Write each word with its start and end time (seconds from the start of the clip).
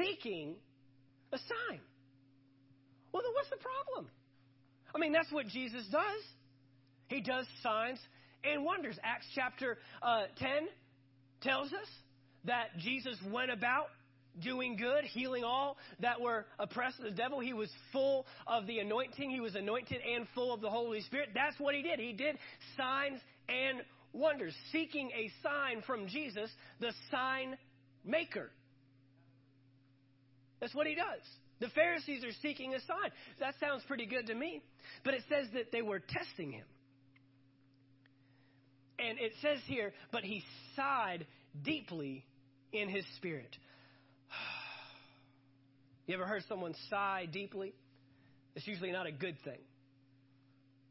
seeking 0.00 0.54
a 1.32 1.38
sign. 1.38 1.80
Well, 3.12 3.22
then 3.22 3.32
what's 3.34 3.50
the 3.50 3.56
problem? 3.56 4.10
I 4.94 4.98
mean, 4.98 5.12
that's 5.12 5.30
what 5.32 5.46
Jesus 5.48 5.84
does. 5.90 6.22
He 7.08 7.20
does 7.20 7.46
signs 7.62 7.98
and 8.44 8.64
wonders. 8.64 8.98
Acts 9.02 9.26
chapter 9.34 9.78
uh, 10.02 10.22
10 10.38 10.48
tells 11.42 11.68
us 11.68 11.88
that 12.44 12.76
Jesus 12.78 13.16
went 13.30 13.50
about 13.50 13.86
doing 14.42 14.76
good, 14.76 15.04
healing 15.04 15.44
all 15.44 15.76
that 16.00 16.20
were 16.20 16.46
oppressed 16.58 16.98
of 16.98 17.04
the 17.04 17.10
devil. 17.10 17.40
He 17.40 17.52
was 17.52 17.68
full 17.92 18.26
of 18.46 18.66
the 18.66 18.78
anointing. 18.78 19.30
He 19.30 19.40
was 19.40 19.54
anointed 19.54 19.98
and 20.16 20.26
full 20.34 20.54
of 20.54 20.60
the 20.60 20.70
Holy 20.70 21.00
Spirit. 21.02 21.30
That's 21.34 21.58
what 21.58 21.74
he 21.74 21.82
did. 21.82 21.98
He 21.98 22.12
did 22.12 22.38
signs 22.76 23.20
and 23.48 23.82
wonders, 24.12 24.54
seeking 24.72 25.10
a 25.10 25.30
sign 25.42 25.82
from 25.86 26.06
Jesus, 26.06 26.50
the 26.78 26.92
sign 27.10 27.56
maker. 28.04 28.50
That's 30.60 30.74
what 30.74 30.86
he 30.86 30.94
does. 30.94 31.22
The 31.60 31.68
Pharisees 31.68 32.24
are 32.24 32.32
seeking 32.42 32.74
a 32.74 32.80
sign. 32.80 33.10
That 33.38 33.54
sounds 33.60 33.82
pretty 33.86 34.06
good 34.06 34.26
to 34.28 34.34
me. 34.34 34.62
But 35.04 35.14
it 35.14 35.22
says 35.28 35.46
that 35.54 35.72
they 35.72 35.82
were 35.82 35.98
testing 36.00 36.52
him. 36.52 36.64
And 38.98 39.18
it 39.18 39.32
says 39.40 39.58
here, 39.66 39.92
but 40.12 40.22
he 40.22 40.42
sighed 40.76 41.26
deeply 41.62 42.24
in 42.72 42.88
his 42.88 43.04
spirit. 43.16 43.56
You 46.06 46.16
ever 46.16 46.26
heard 46.26 46.42
someone 46.48 46.74
sigh 46.88 47.28
deeply? 47.30 47.72
It's 48.56 48.66
usually 48.66 48.90
not 48.90 49.06
a 49.06 49.12
good 49.12 49.36
thing. 49.44 49.60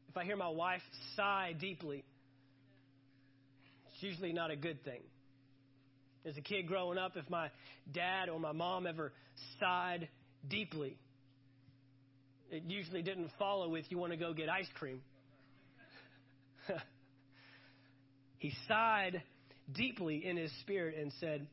If 0.08 0.16
I 0.16 0.24
hear 0.24 0.36
my 0.36 0.48
wife 0.48 0.80
sigh 1.14 1.54
deeply, 1.60 2.04
it's 3.92 4.02
usually 4.02 4.32
not 4.32 4.50
a 4.50 4.56
good 4.56 4.82
thing. 4.82 5.02
As 6.26 6.36
a 6.36 6.42
kid 6.42 6.66
growing 6.66 6.98
up, 6.98 7.16
if 7.16 7.28
my 7.30 7.48
dad 7.92 8.28
or 8.28 8.38
my 8.38 8.52
mom 8.52 8.86
ever 8.86 9.12
sighed 9.58 10.08
deeply, 10.48 10.98
it 12.50 12.64
usually 12.66 13.02
didn't 13.02 13.30
follow 13.38 13.68
with, 13.68 13.86
you 13.88 13.98
want 13.98 14.12
to 14.12 14.18
go 14.18 14.34
get 14.34 14.48
ice 14.48 14.68
cream. 14.74 15.00
he 18.38 18.52
sighed 18.68 19.22
deeply 19.72 20.26
in 20.26 20.36
his 20.36 20.50
spirit 20.60 20.96
and 20.98 21.12
said, 21.20 21.46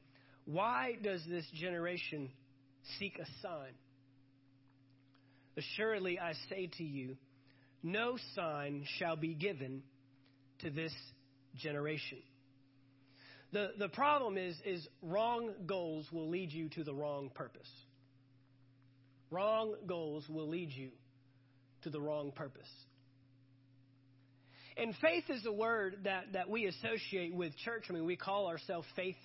Why 0.46 0.98
does 1.02 1.22
this 1.30 1.46
generation 1.54 2.30
seek 3.00 3.18
a 3.20 3.26
sign? 3.42 3.74
Assuredly, 5.56 6.20
I 6.20 6.34
say 6.50 6.70
to 6.78 6.84
you, 6.84 7.16
no 7.84 8.18
sign 8.36 8.86
shall 9.00 9.16
be 9.16 9.34
given 9.34 9.82
to 10.60 10.70
this 10.70 10.94
generation. 11.56 12.20
The, 13.54 13.72
the 13.78 13.88
problem 13.88 14.38
is, 14.38 14.56
is 14.66 14.86
wrong 15.02 15.52
goals 15.66 16.06
will 16.12 16.30
lead 16.30 16.52
you 16.52 16.70
to 16.70 16.84
the 16.84 16.94
wrong 16.94 17.30
purpose. 17.34 17.70
Wrong 19.32 19.76
goals 19.86 20.26
will 20.30 20.48
lead 20.48 20.72
you 20.72 20.90
to 21.84 21.90
the 21.90 22.02
wrong 22.02 22.32
purpose. 22.32 22.68
And 24.76 24.94
faith 25.02 25.24
is 25.30 25.46
a 25.46 25.52
word 25.52 25.98
that, 26.04 26.34
that 26.34 26.50
we 26.50 26.66
associate 26.68 27.34
with 27.34 27.58
church. 27.58 27.86
I 27.90 27.94
mean, 27.94 28.06
we 28.06 28.16
call 28.16 28.48
ourselves 28.48 28.88
faith. 28.96 29.16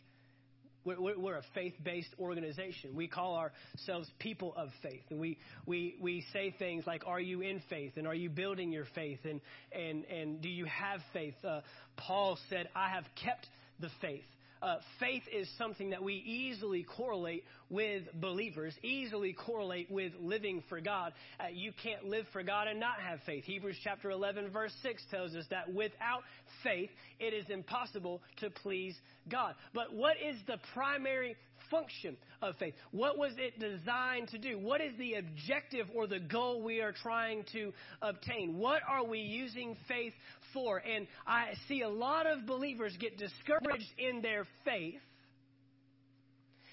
We're, 0.85 1.19
we're 1.19 1.37
a 1.37 1.43
faith 1.55 1.75
based 1.85 2.09
organization. 2.19 2.97
We 2.97 3.07
call 3.07 3.37
ourselves 3.37 4.11
people 4.19 4.55
of 4.57 4.71
faith. 4.83 5.03
And 5.11 5.21
we, 5.21 5.39
we, 5.67 5.97
we 6.01 6.25
say 6.33 6.55
things 6.59 6.85
like, 6.87 7.03
Are 7.07 7.21
you 7.21 7.43
in 7.43 7.63
faith? 7.69 7.93
And 7.97 8.07
are 8.07 8.15
you 8.15 8.31
building 8.31 8.73
your 8.73 8.87
faith? 8.95 9.21
And, 9.25 9.41
and, 9.73 10.05
and 10.07 10.41
do 10.41 10.49
you 10.49 10.65
have 10.65 11.01
faith? 11.13 11.35
Uh, 11.45 11.61
Paul 11.97 12.39
said, 12.49 12.69
I 12.75 12.89
have 12.89 13.05
kept 13.23 13.47
the 13.83 13.91
faith 14.01 14.25
uh, 14.63 14.77
faith 15.01 15.25
is 15.33 15.49
something 15.59 15.91
that 15.91 16.03
we 16.03 16.15
easily 16.15 16.85
correlate 16.85 17.45
with 17.69 18.05
believers, 18.21 18.73
easily 18.83 19.33
correlate 19.33 19.91
with 19.91 20.13
living 20.21 20.63
for 20.69 20.81
God. 20.81 21.13
Uh, 21.41 21.49
you 21.53 21.73
can't 21.83 22.05
live 22.05 22.27
for 22.33 22.43
God 22.45 22.69
and 22.69 22.79
not 22.79 23.01
have 23.05 23.19
faith. 23.27 23.45
Hebrews 23.45 23.77
chapter 23.83 24.11
11, 24.11 24.51
verse 24.51 24.73
6 24.83 25.03
tells 25.11 25.35
us 25.35 25.45
that 25.51 25.73
without 25.73 26.23
faith, 26.63 26.91
it 27.19 27.35
is 27.35 27.51
impossible 27.51 28.23
to 28.39 28.51
please 28.51 28.95
God. 29.29 29.55
But 29.75 29.95
what 29.95 30.17
is 30.25 30.37
the 30.47 30.59
primary 30.75 31.37
function 31.73 32.17
of 32.41 32.55
faith? 32.59 32.75
What 32.93 33.19
was 33.19 33.33
it 33.37 33.59
designed 33.59 34.29
to 34.29 34.39
do? 34.39 34.59
What 34.59 34.81
is 34.81 34.93
the 34.99 35.15
objective 35.15 35.89
or 35.93 36.07
the 36.07 36.21
goal 36.21 36.63
we 36.63 36.81
are 36.81 36.93
trying 36.93 37.45
to 37.53 37.73
obtain? 38.01 38.59
What 38.59 38.83
are 38.89 39.05
we 39.05 39.19
using 39.19 39.77
faith 39.89 40.13
for? 40.53 40.79
And 40.79 41.09
I 41.27 41.55
see 41.67 41.83
a 41.83 41.89
lot 41.89 42.27
of 42.27 42.47
believers 42.47 42.97
get 43.01 43.19
discouraged 43.19 43.91
in 43.99 44.23
their 44.23 44.47
faith 44.65 45.01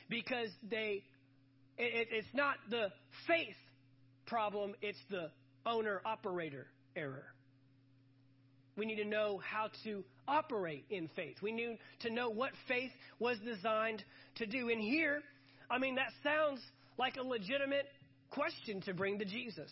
because 0.09 0.49
they, 0.69 1.03
it, 1.77 2.07
it's 2.11 2.27
not 2.33 2.57
the 2.69 2.89
faith 3.27 3.55
problem, 4.27 4.75
it's 4.81 4.99
the 5.09 5.31
owner 5.65 6.01
operator 6.05 6.67
error. 6.95 7.25
We 8.79 8.85
need 8.85 8.95
to 8.95 9.05
know 9.05 9.39
how 9.43 9.69
to 9.83 10.03
operate 10.27 10.85
in 10.89 11.09
faith. 11.15 11.37
We 11.41 11.51
need 11.51 11.77
to 12.01 12.09
know 12.09 12.29
what 12.29 12.51
faith 12.67 12.91
was 13.19 13.37
designed 13.45 14.03
to 14.35 14.45
do. 14.45 14.69
And 14.69 14.81
here, 14.81 15.21
I 15.69 15.77
mean, 15.77 15.95
that 15.95 16.11
sounds 16.23 16.61
like 16.97 17.17
a 17.17 17.23
legitimate 17.23 17.87
question 18.31 18.81
to 18.81 18.93
bring 18.93 19.19
to 19.19 19.25
Jesus. 19.25 19.71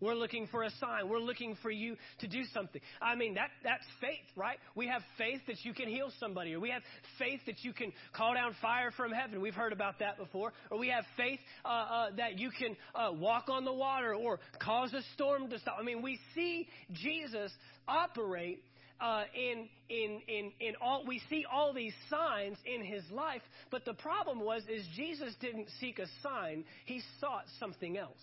We're 0.00 0.14
looking 0.14 0.46
for 0.48 0.62
a 0.62 0.70
sign. 0.80 1.08
We're 1.08 1.18
looking 1.18 1.56
for 1.62 1.70
you 1.70 1.96
to 2.20 2.28
do 2.28 2.42
something. 2.54 2.80
I 3.00 3.14
mean, 3.14 3.34
that, 3.34 3.50
that's 3.64 3.84
faith, 4.00 4.26
right? 4.36 4.58
We 4.74 4.86
have 4.88 5.02
faith 5.16 5.40
that 5.46 5.64
you 5.64 5.74
can 5.74 5.88
heal 5.88 6.10
somebody, 6.20 6.54
or 6.54 6.60
we 6.60 6.70
have 6.70 6.82
faith 7.18 7.40
that 7.46 7.64
you 7.64 7.72
can 7.72 7.92
call 8.12 8.34
down 8.34 8.54
fire 8.62 8.90
from 8.90 9.12
heaven. 9.12 9.40
We've 9.40 9.54
heard 9.54 9.72
about 9.72 9.98
that 9.98 10.18
before. 10.18 10.52
Or 10.70 10.78
we 10.78 10.88
have 10.88 11.04
faith 11.16 11.40
uh, 11.64 11.68
uh, 11.68 12.06
that 12.16 12.38
you 12.38 12.50
can 12.50 12.76
uh, 12.94 13.12
walk 13.12 13.48
on 13.48 13.64
the 13.64 13.72
water 13.72 14.14
or 14.14 14.40
cause 14.60 14.92
a 14.92 15.02
storm 15.14 15.48
to 15.50 15.58
stop. 15.58 15.76
I 15.80 15.82
mean, 15.82 16.02
we 16.02 16.18
see 16.34 16.68
Jesus 16.92 17.52
operate 17.86 18.62
uh, 19.00 19.24
in 19.34 19.68
in 19.88 20.20
in 20.28 20.52
in 20.60 20.74
all 20.80 21.04
we 21.06 21.20
see 21.30 21.44
all 21.50 21.72
these 21.72 21.94
signs 22.10 22.56
in 22.66 22.84
his 22.84 23.02
life, 23.10 23.42
but 23.70 23.84
the 23.84 23.94
problem 23.94 24.40
was 24.40 24.62
is 24.68 24.84
Jesus 24.96 25.34
didn't 25.40 25.68
seek 25.80 25.98
a 25.98 26.06
sign; 26.22 26.64
he 26.84 27.00
sought 27.20 27.44
something 27.60 27.96
else. 27.96 28.16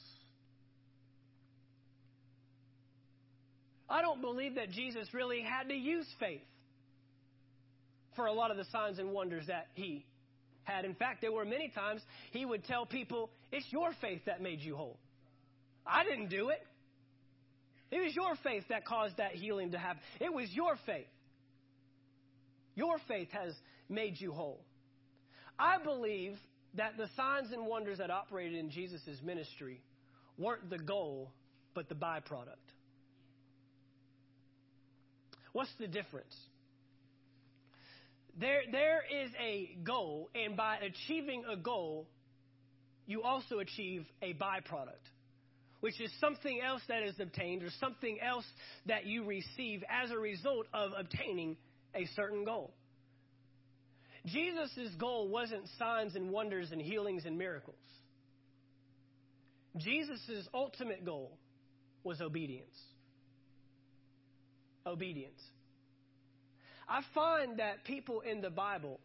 I 3.89 4.01
don't 4.01 4.21
believe 4.21 4.55
that 4.55 4.71
Jesus 4.71 5.07
really 5.13 5.41
had 5.41 5.69
to 5.69 5.75
use 5.75 6.07
faith 6.19 6.41
for 8.15 8.25
a 8.25 8.33
lot 8.33 8.51
of 8.51 8.57
the 8.57 8.65
signs 8.71 8.99
and 8.99 9.11
wonders 9.11 9.47
that 9.47 9.67
he 9.73 10.05
had. 10.63 10.85
In 10.85 10.95
fact, 10.95 11.21
there 11.21 11.31
were 11.31 11.45
many 11.45 11.69
times 11.69 12.01
he 12.31 12.45
would 12.45 12.65
tell 12.65 12.85
people, 12.85 13.29
It's 13.51 13.65
your 13.71 13.91
faith 14.01 14.21
that 14.25 14.41
made 14.41 14.61
you 14.61 14.75
whole. 14.75 14.97
I 15.85 16.03
didn't 16.03 16.29
do 16.29 16.49
it. 16.49 16.61
It 17.91 17.99
was 18.01 18.15
your 18.15 18.35
faith 18.43 18.63
that 18.69 18.85
caused 18.85 19.17
that 19.17 19.33
healing 19.33 19.71
to 19.71 19.77
happen. 19.77 20.01
It 20.19 20.33
was 20.33 20.49
your 20.51 20.75
faith. 20.85 21.05
Your 22.73 22.97
faith 23.07 23.29
has 23.31 23.53
made 23.87 24.19
you 24.19 24.31
whole. 24.31 24.65
I 25.57 25.77
believe 25.81 26.35
that 26.73 26.97
the 26.97 27.07
signs 27.15 27.51
and 27.51 27.65
wonders 27.65 27.99
that 27.99 28.09
operated 28.09 28.57
in 28.57 28.69
Jesus' 28.69 29.21
ministry 29.23 29.81
weren't 30.37 30.69
the 30.69 30.79
goal, 30.79 31.31
but 31.73 31.87
the 31.87 31.95
byproduct. 31.95 32.74
What's 35.55 35.71
the 35.79 35.87
difference? 35.87 36.35
There, 38.37 38.63
there 38.73 38.99
is 39.23 39.31
a 39.41 39.77
goal, 39.85 40.29
and 40.35 40.57
by 40.57 40.79
achieving 40.79 41.45
a 41.49 41.55
goal, 41.55 42.07
you 43.07 43.21
also 43.21 43.59
achieve 43.59 44.05
a 44.21 44.33
byproduct, 44.33 45.07
which 45.79 46.01
is 46.01 46.11
something 46.19 46.59
else 46.59 46.81
that 46.89 47.03
is 47.03 47.15
obtained 47.21 47.63
or 47.63 47.69
something 47.79 48.19
else 48.19 48.43
that 48.87 49.05
you 49.05 49.23
receive 49.23 49.81
as 49.89 50.11
a 50.11 50.17
result 50.17 50.65
of 50.73 50.91
obtaining 50.99 51.55
a 51.95 52.05
certain 52.17 52.43
goal. 52.43 52.73
Jesus' 54.25 54.93
goal 54.99 55.29
wasn't 55.29 55.69
signs 55.79 56.17
and 56.17 56.31
wonders 56.31 56.73
and 56.73 56.81
healings 56.81 57.23
and 57.25 57.37
miracles. 57.37 57.77
Jesus' 59.77 60.49
ultimate 60.53 61.05
goal 61.05 61.37
was 62.03 62.19
obedience 62.19 62.77
obedience. 64.85 65.41
I 66.87 67.01
find 67.13 67.59
that 67.59 67.83
people 67.85 68.21
in 68.21 68.41
the 68.41 68.49
Bible 68.49 68.99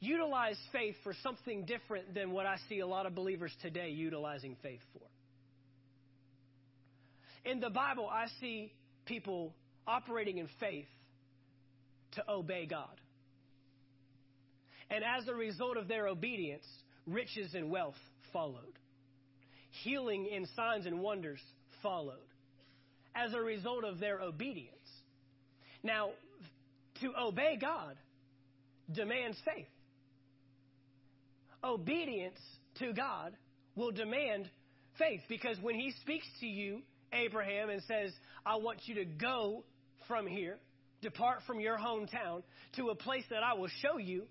utilize 0.00 0.58
faith 0.72 0.96
for 1.02 1.14
something 1.22 1.64
different 1.64 2.14
than 2.14 2.30
what 2.30 2.46
I 2.46 2.56
see 2.68 2.80
a 2.80 2.86
lot 2.86 3.06
of 3.06 3.14
believers 3.14 3.52
today 3.62 3.90
utilizing 3.90 4.56
faith 4.62 4.80
for. 4.92 5.04
In 7.50 7.60
the 7.60 7.70
Bible, 7.70 8.08
I 8.08 8.26
see 8.40 8.72
people 9.06 9.54
operating 9.86 10.38
in 10.38 10.48
faith 10.60 10.86
to 12.12 12.24
obey 12.30 12.66
God. 12.66 13.00
And 14.90 15.02
as 15.02 15.28
a 15.28 15.34
result 15.34 15.76
of 15.76 15.88
their 15.88 16.06
obedience, 16.06 16.64
riches 17.06 17.54
and 17.54 17.70
wealth 17.70 17.96
followed. 18.32 18.78
Healing 19.82 20.26
in 20.26 20.46
signs 20.54 20.86
and 20.86 21.00
wonders 21.00 21.40
followed 21.82 22.16
as 23.14 23.34
a 23.34 23.40
result 23.40 23.84
of 23.84 23.98
their 23.98 24.20
obedience. 24.20 24.70
Now, 25.82 26.10
to 27.04 27.12
obey 27.18 27.58
God 27.60 27.96
demands 28.92 29.36
faith. 29.44 29.66
obedience 31.62 32.38
to 32.78 32.92
God 32.92 33.32
will 33.74 33.90
demand 33.90 34.48
faith 34.98 35.20
because 35.28 35.56
when 35.62 35.74
He 35.74 35.92
speaks 36.02 36.26
to 36.40 36.46
you, 36.46 36.82
Abraham, 37.12 37.70
and 37.70 37.82
says, 37.88 38.12
I 38.44 38.56
want 38.56 38.80
you 38.84 38.96
to 38.96 39.04
go 39.04 39.64
from 40.08 40.26
here, 40.26 40.58
depart 41.00 41.40
from 41.46 41.60
your 41.60 41.78
hometown 41.78 42.42
to 42.76 42.88
a 42.88 42.94
place 42.94 43.24
that 43.30 43.42
I 43.42 43.54
will 43.54 43.70
show 43.80 43.98
you. 43.98 44.24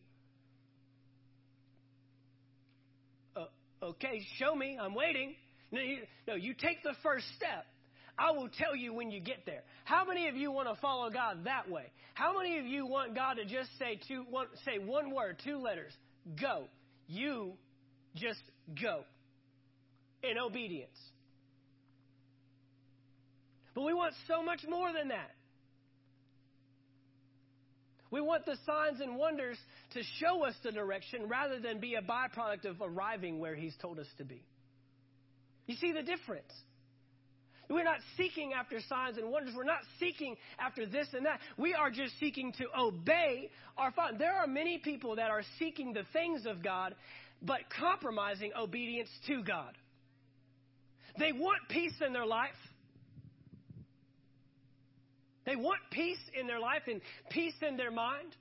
Uh, 3.35 3.45
okay, 3.81 4.21
show 4.37 4.55
me. 4.55 4.77
I'm 4.79 4.93
waiting. 4.93 5.35
No 5.71 5.81
you, 5.81 5.97
no, 6.27 6.35
you 6.35 6.53
take 6.53 6.83
the 6.83 6.93
first 7.01 7.25
step. 7.35 7.65
I 8.17 8.31
will 8.31 8.49
tell 8.49 8.75
you 8.75 8.93
when 8.93 9.11
you 9.11 9.19
get 9.19 9.45
there. 9.45 9.63
How 9.85 10.05
many 10.05 10.27
of 10.27 10.35
you 10.35 10.51
want 10.51 10.67
to 10.67 10.79
follow 10.79 11.09
God 11.09 11.45
that 11.45 11.69
way? 11.69 11.85
How 12.13 12.37
many 12.37 12.59
of 12.59 12.65
you 12.65 12.85
want 12.85 13.15
God 13.15 13.35
to 13.35 13.45
just 13.45 13.69
say 13.79 13.99
two, 14.07 14.25
one, 14.29 14.47
say 14.65 14.77
one 14.77 15.13
word, 15.13 15.37
two 15.43 15.57
letters, 15.57 15.93
go? 16.39 16.65
You 17.07 17.53
just 18.15 18.41
go 18.81 19.03
in 20.21 20.37
obedience. 20.37 20.97
But 23.73 23.81
we 23.81 23.93
want 23.93 24.13
so 24.27 24.43
much 24.43 24.61
more 24.69 24.93
than 24.93 25.07
that. 25.07 25.31
We 28.11 28.21
want 28.21 28.45
the 28.45 28.57
signs 28.63 29.01
and 29.01 29.17
wonders 29.17 29.57
to 29.93 30.01
show 30.19 30.43
us 30.43 30.53
the 30.63 30.71
direction 30.71 31.27
rather 31.27 31.59
than 31.59 31.79
be 31.79 31.95
a 31.95 32.01
byproduct 32.01 32.65
of 32.65 32.75
arriving 32.79 33.39
where 33.39 33.55
He's 33.55 33.75
told 33.81 33.97
us 33.97 34.05
to 34.19 34.23
be. 34.23 34.43
You 35.65 35.75
see 35.77 35.93
the 35.93 36.03
difference? 36.03 36.53
We're 37.69 37.83
not 37.83 37.99
seeking 38.17 38.53
after 38.53 38.79
signs 38.87 39.17
and 39.17 39.31
wonders. 39.31 39.53
We're 39.55 39.63
not 39.63 39.81
seeking 39.99 40.35
after 40.59 40.85
this 40.85 41.07
and 41.13 41.25
that. 41.25 41.39
We 41.57 41.73
are 41.73 41.89
just 41.89 42.19
seeking 42.19 42.51
to 42.53 42.65
obey 42.77 43.49
our 43.77 43.91
Father. 43.91 44.17
There 44.17 44.33
are 44.33 44.47
many 44.47 44.77
people 44.77 45.15
that 45.15 45.29
are 45.29 45.43
seeking 45.59 45.93
the 45.93 46.03
things 46.11 46.45
of 46.45 46.63
God, 46.63 46.95
but 47.41 47.61
compromising 47.77 48.51
obedience 48.59 49.09
to 49.27 49.43
God. 49.43 49.77
They 51.17 51.31
want 51.31 51.59
peace 51.69 51.93
in 52.05 52.13
their 52.13 52.25
life. 52.25 52.51
They 55.45 55.55
want 55.55 55.79
peace 55.91 56.19
in 56.39 56.47
their 56.47 56.59
life 56.59 56.83
and 56.87 57.01
peace 57.29 57.55
in 57.67 57.77
their 57.77 57.91
mind. 57.91 58.35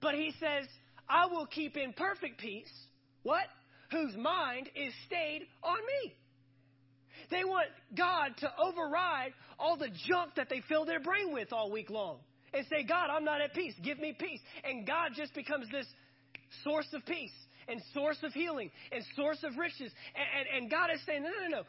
But 0.00 0.14
he 0.14 0.32
says, 0.40 0.66
I 1.08 1.26
will 1.26 1.46
keep 1.46 1.76
in 1.76 1.92
perfect 1.92 2.38
peace. 2.38 2.70
What? 3.22 3.44
Whose 3.90 4.16
mind 4.16 4.68
is 4.74 4.92
stayed 5.06 5.42
on 5.62 5.78
me. 5.78 6.14
They 7.30 7.44
want 7.44 7.68
God 7.96 8.32
to 8.38 8.52
override 8.58 9.32
all 9.58 9.76
the 9.76 9.90
junk 10.08 10.34
that 10.36 10.48
they 10.48 10.62
fill 10.68 10.84
their 10.84 11.00
brain 11.00 11.32
with 11.32 11.52
all 11.52 11.70
week 11.70 11.90
long 11.90 12.18
and 12.52 12.66
say, 12.68 12.82
God, 12.82 13.08
I'm 13.10 13.24
not 13.24 13.40
at 13.40 13.54
peace. 13.54 13.74
Give 13.82 13.98
me 13.98 14.14
peace. 14.18 14.40
And 14.64 14.86
God 14.86 15.10
just 15.14 15.34
becomes 15.34 15.66
this 15.70 15.86
source 16.64 16.88
of 16.92 17.04
peace 17.06 17.32
and 17.68 17.80
source 17.94 18.18
of 18.22 18.32
healing 18.32 18.70
and 18.90 19.04
source 19.14 19.38
of 19.44 19.56
riches. 19.56 19.92
And, 20.14 20.28
and, 20.38 20.62
and 20.62 20.70
God 20.70 20.90
is 20.94 21.00
saying, 21.06 21.22
no, 21.22 21.30
no, 21.30 21.58
no. 21.58 21.62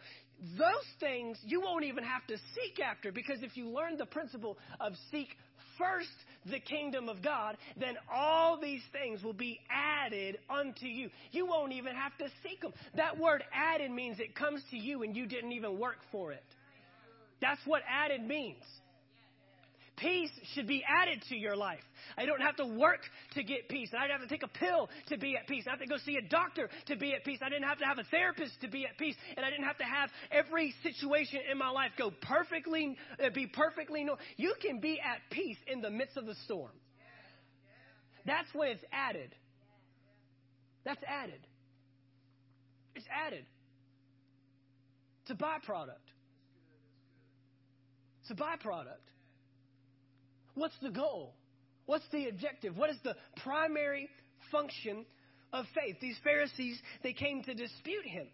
Those 0.58 0.88
things 1.00 1.38
you 1.46 1.62
won't 1.62 1.84
even 1.84 2.04
have 2.04 2.26
to 2.28 2.38
seek 2.56 2.84
after 2.84 3.12
because 3.12 3.44
if 3.44 3.56
you 3.56 3.70
learn 3.70 3.98
the 3.98 4.08
principle 4.08 4.58
of 4.80 4.94
seek 5.12 5.30
first 5.78 6.10
the 6.46 6.60
kingdom 6.60 7.10
of 7.10 7.22
God, 7.22 7.58
then 7.80 7.96
all 8.12 8.60
these 8.60 8.82
things 8.92 9.24
will 9.24 9.34
be 9.34 9.60
added 9.70 10.40
unto 10.50 10.86
you. 10.86 11.10
You 11.32 11.46
won't 11.46 11.74
even 11.74 11.96
have 11.96 12.18
to 12.18 12.28
seek 12.44 12.62
them. 12.62 12.74
That 12.96 13.18
word 13.20 13.44
added 13.54 13.92
means 13.92 14.20
it 14.20 14.36
comes 14.36 14.62
to 14.72 14.78
you 14.78 15.04
and 15.04 15.16
you 15.16 15.26
didn't 15.26 15.52
even 15.52 15.78
work 15.78 16.00
for 16.12 16.32
it. 16.32 16.44
That's 17.42 17.62
what 17.66 17.82
added 17.90 18.22
means. 18.24 18.64
Peace 19.98 20.32
should 20.54 20.68
be 20.68 20.84
added 20.88 21.22
to 21.30 21.36
your 21.36 21.56
life. 21.56 21.84
I 22.18 22.26
don't 22.26 22.42
have 22.42 22.56
to 22.56 22.66
work 22.66 23.02
to 23.36 23.44
get 23.44 23.70
peace. 23.70 23.90
I 23.96 24.08
didn't 24.08 24.20
have 24.20 24.28
to 24.28 24.34
take 24.36 24.44
a 24.44 24.48
pill 24.48 24.90
to 25.08 25.18
be 25.18 25.36
at 25.36 25.48
peace. 25.48 25.66
I 25.68 25.72
have 25.72 25.80
to 25.80 25.86
go 25.86 25.98
see 25.98 26.18
a 26.18 26.22
doctor 26.22 26.70
to 26.88 26.96
be 26.96 27.14
at 27.14 27.24
peace. 27.24 27.40
I 27.44 27.50
didn't 27.50 27.68
have 27.68 27.78
to 27.80 27.86
have 27.86 28.00
a 28.00 28.04
therapist 28.06 28.60
to 28.62 28.68
be 28.68 28.86
at 28.86 28.98
peace. 28.98 29.16
And 29.38 29.46
I 29.46 29.50
didn't 29.50 29.66
have 29.66 29.78
to 29.78 29.84
have 29.84 30.10
every 30.32 30.74
situation 30.82 31.40
in 31.52 31.58
my 31.58 31.70
life 31.70 31.92
go 31.98 32.12
perfectly, 32.22 32.98
uh, 33.24 33.30
be 33.34 33.48
perfectly 33.48 34.04
normal. 34.04 34.24
You 34.38 34.56
can 34.62 34.80
be 34.80 35.00
at 35.00 35.20
peace 35.30 35.58
in 35.68 35.82
the 35.82 35.92
midst 35.92 36.18
of 36.18 36.26
the 36.26 36.36
storm. 36.46 36.72
That's 38.26 38.48
when 38.54 38.70
it's 38.70 38.84
added. 38.92 39.36
That's 40.84 41.02
added. 41.08 41.42
It's 42.96 43.06
added. 43.28 43.46
It's 45.22 45.32
a 45.32 45.36
byproduct. 45.36 45.96
It's 48.22 48.32
a 48.32 48.36
byproduct. 48.36 49.11
What's 50.56 50.78
the 50.82 50.90
goal? 50.90 51.34
What's 51.86 52.08
the 52.12 52.28
objective? 52.28 52.78
What 52.78 52.90
is 52.90 52.98
the 53.04 53.16
primary 53.44 54.10
function 54.52 55.06
of 55.52 55.66
faith? 55.76 55.98
These 56.00 56.18
Pharisees, 56.24 56.80
they 57.04 57.14
came 57.14 57.44
to 57.44 57.54
dispute 57.54 58.06
him. 58.06 58.28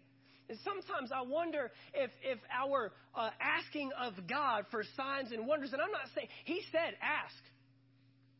And 0.48 0.58
sometimes 0.64 1.10
I 1.14 1.22
wonder 1.22 1.70
if, 1.92 2.10
if 2.22 2.38
our 2.50 2.92
uh, 3.14 3.30
asking 3.40 3.90
of 4.00 4.14
God 4.28 4.64
for 4.70 4.82
signs 4.96 5.32
and 5.32 5.46
wonders, 5.46 5.72
and 5.72 5.82
I'm 5.82 5.90
not 5.90 6.08
saying, 6.14 6.28
He 6.44 6.62
said, 6.72 6.94
ask. 7.02 7.34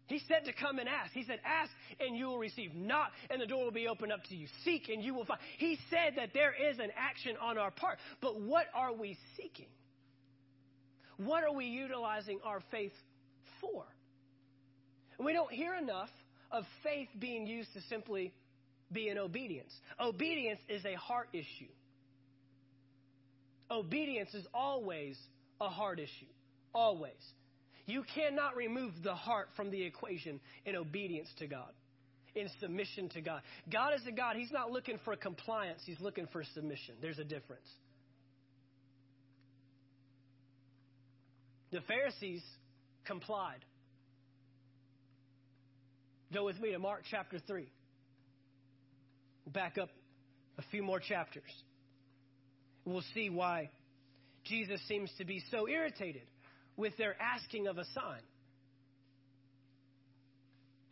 He 0.08 0.20
said 0.26 0.46
to 0.46 0.54
come 0.54 0.78
and 0.78 0.88
ask. 0.88 1.12
He 1.12 1.22
said, 1.24 1.38
ask 1.44 1.70
and 2.00 2.16
you 2.16 2.26
will 2.26 2.38
receive. 2.38 2.74
Knock 2.74 3.10
and 3.28 3.40
the 3.40 3.46
door 3.46 3.64
will 3.64 3.70
be 3.70 3.88
opened 3.88 4.10
up 4.10 4.24
to 4.31 4.34
you. 4.34 4.46
Seek 4.64 4.88
and 4.88 5.04
you 5.04 5.14
will 5.14 5.26
find. 5.26 5.38
He 5.58 5.78
said 5.90 6.14
that 6.16 6.31
there 6.32 6.54
is 6.70 6.78
an 6.78 6.90
action 6.96 7.36
on 7.42 7.58
our 7.58 7.70
part. 7.70 7.98
But 8.22 8.40
what 8.40 8.66
are 8.74 8.94
we 8.94 9.19
seeking? 9.36 9.69
What 11.19 11.44
are 11.44 11.52
we 11.52 11.66
utilizing 11.66 12.40
our 12.42 12.60
faith 12.70 12.92
for. 13.60 13.84
We 15.19 15.32
don't 15.32 15.52
hear 15.52 15.75
enough 15.75 16.10
of 16.50 16.64
faith 16.82 17.08
being 17.19 17.46
used 17.46 17.72
to 17.75 17.81
simply 17.88 18.32
be 18.93 19.08
in 19.08 19.19
obedience. 19.19 19.72
Obedience 20.00 20.60
is 20.69 20.84
a 20.84 20.94
heart 20.94 21.28
issue. 21.32 21.70
Obedience 23.70 24.32
is 24.32 24.46
always 24.55 25.19
a 25.60 25.69
heart 25.69 25.99
issue. 25.99 26.32
Always. 26.75 27.12
You 27.87 28.05
cannot 28.14 28.56
remove 28.56 28.93
the 29.02 29.14
heart 29.14 29.49
from 29.56 29.70
the 29.70 29.82
equation 29.82 30.40
in 30.64 30.76
obedience 30.76 31.28
to 31.38 31.46
God, 31.46 31.72
in 32.34 32.49
submission 32.60 33.08
to 33.10 33.20
God. 33.20 33.43
God 33.70 33.94
is 33.94 34.02
a 34.06 34.12
God, 34.12 34.37
He's 34.37 34.52
not 34.52 34.70
looking 34.70 34.99
for 35.05 35.16
compliance, 35.16 35.81
He's 35.84 36.00
looking 36.00 36.28
for 36.31 36.44
submission. 36.55 36.94
There's 37.00 37.19
a 37.19 37.25
difference. 37.25 37.66
The 41.70 41.81
Pharisees 41.82 42.43
complied. 43.08 43.64
Go 46.32 46.44
with 46.44 46.60
me 46.60 46.72
to 46.72 46.78
Mark 46.78 47.02
chapter 47.10 47.38
3. 47.44 47.66
We'll 49.44 49.52
back 49.52 49.79
up 49.79 49.88
a 50.58 50.62
few 50.70 50.82
more 50.82 51.00
chapters. 51.00 51.50
We'll 52.84 53.03
see 53.15 53.31
why 53.31 53.70
Jesus 54.44 54.81
seems 54.86 55.10
to 55.19 55.24
be 55.24 55.43
so 55.50 55.67
irritated 55.67 56.27
with 56.77 56.96
their 56.98 57.17
asking 57.20 57.67
of 57.67 57.79
a 57.79 57.84
sign 57.86 58.20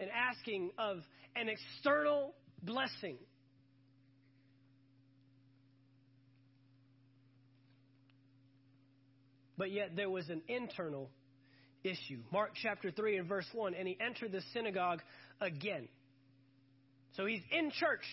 and 0.00 0.08
asking 0.10 0.70
of 0.78 0.98
an 1.36 1.48
external 1.48 2.34
blessing. 2.62 3.18
But 9.58 9.70
yet 9.70 9.96
there 9.96 10.10
was 10.10 10.28
an 10.28 10.42
internal 10.48 11.10
issue. 11.86 12.18
Mark 12.32 12.50
chapter 12.60 12.90
3 12.90 13.18
and 13.18 13.28
verse 13.28 13.46
1 13.52 13.74
and 13.74 13.86
he 13.86 13.96
entered 14.00 14.32
the 14.32 14.42
synagogue 14.52 15.00
again. 15.40 15.88
So 17.16 17.26
he's 17.26 17.42
in 17.50 17.70
church. 17.70 18.04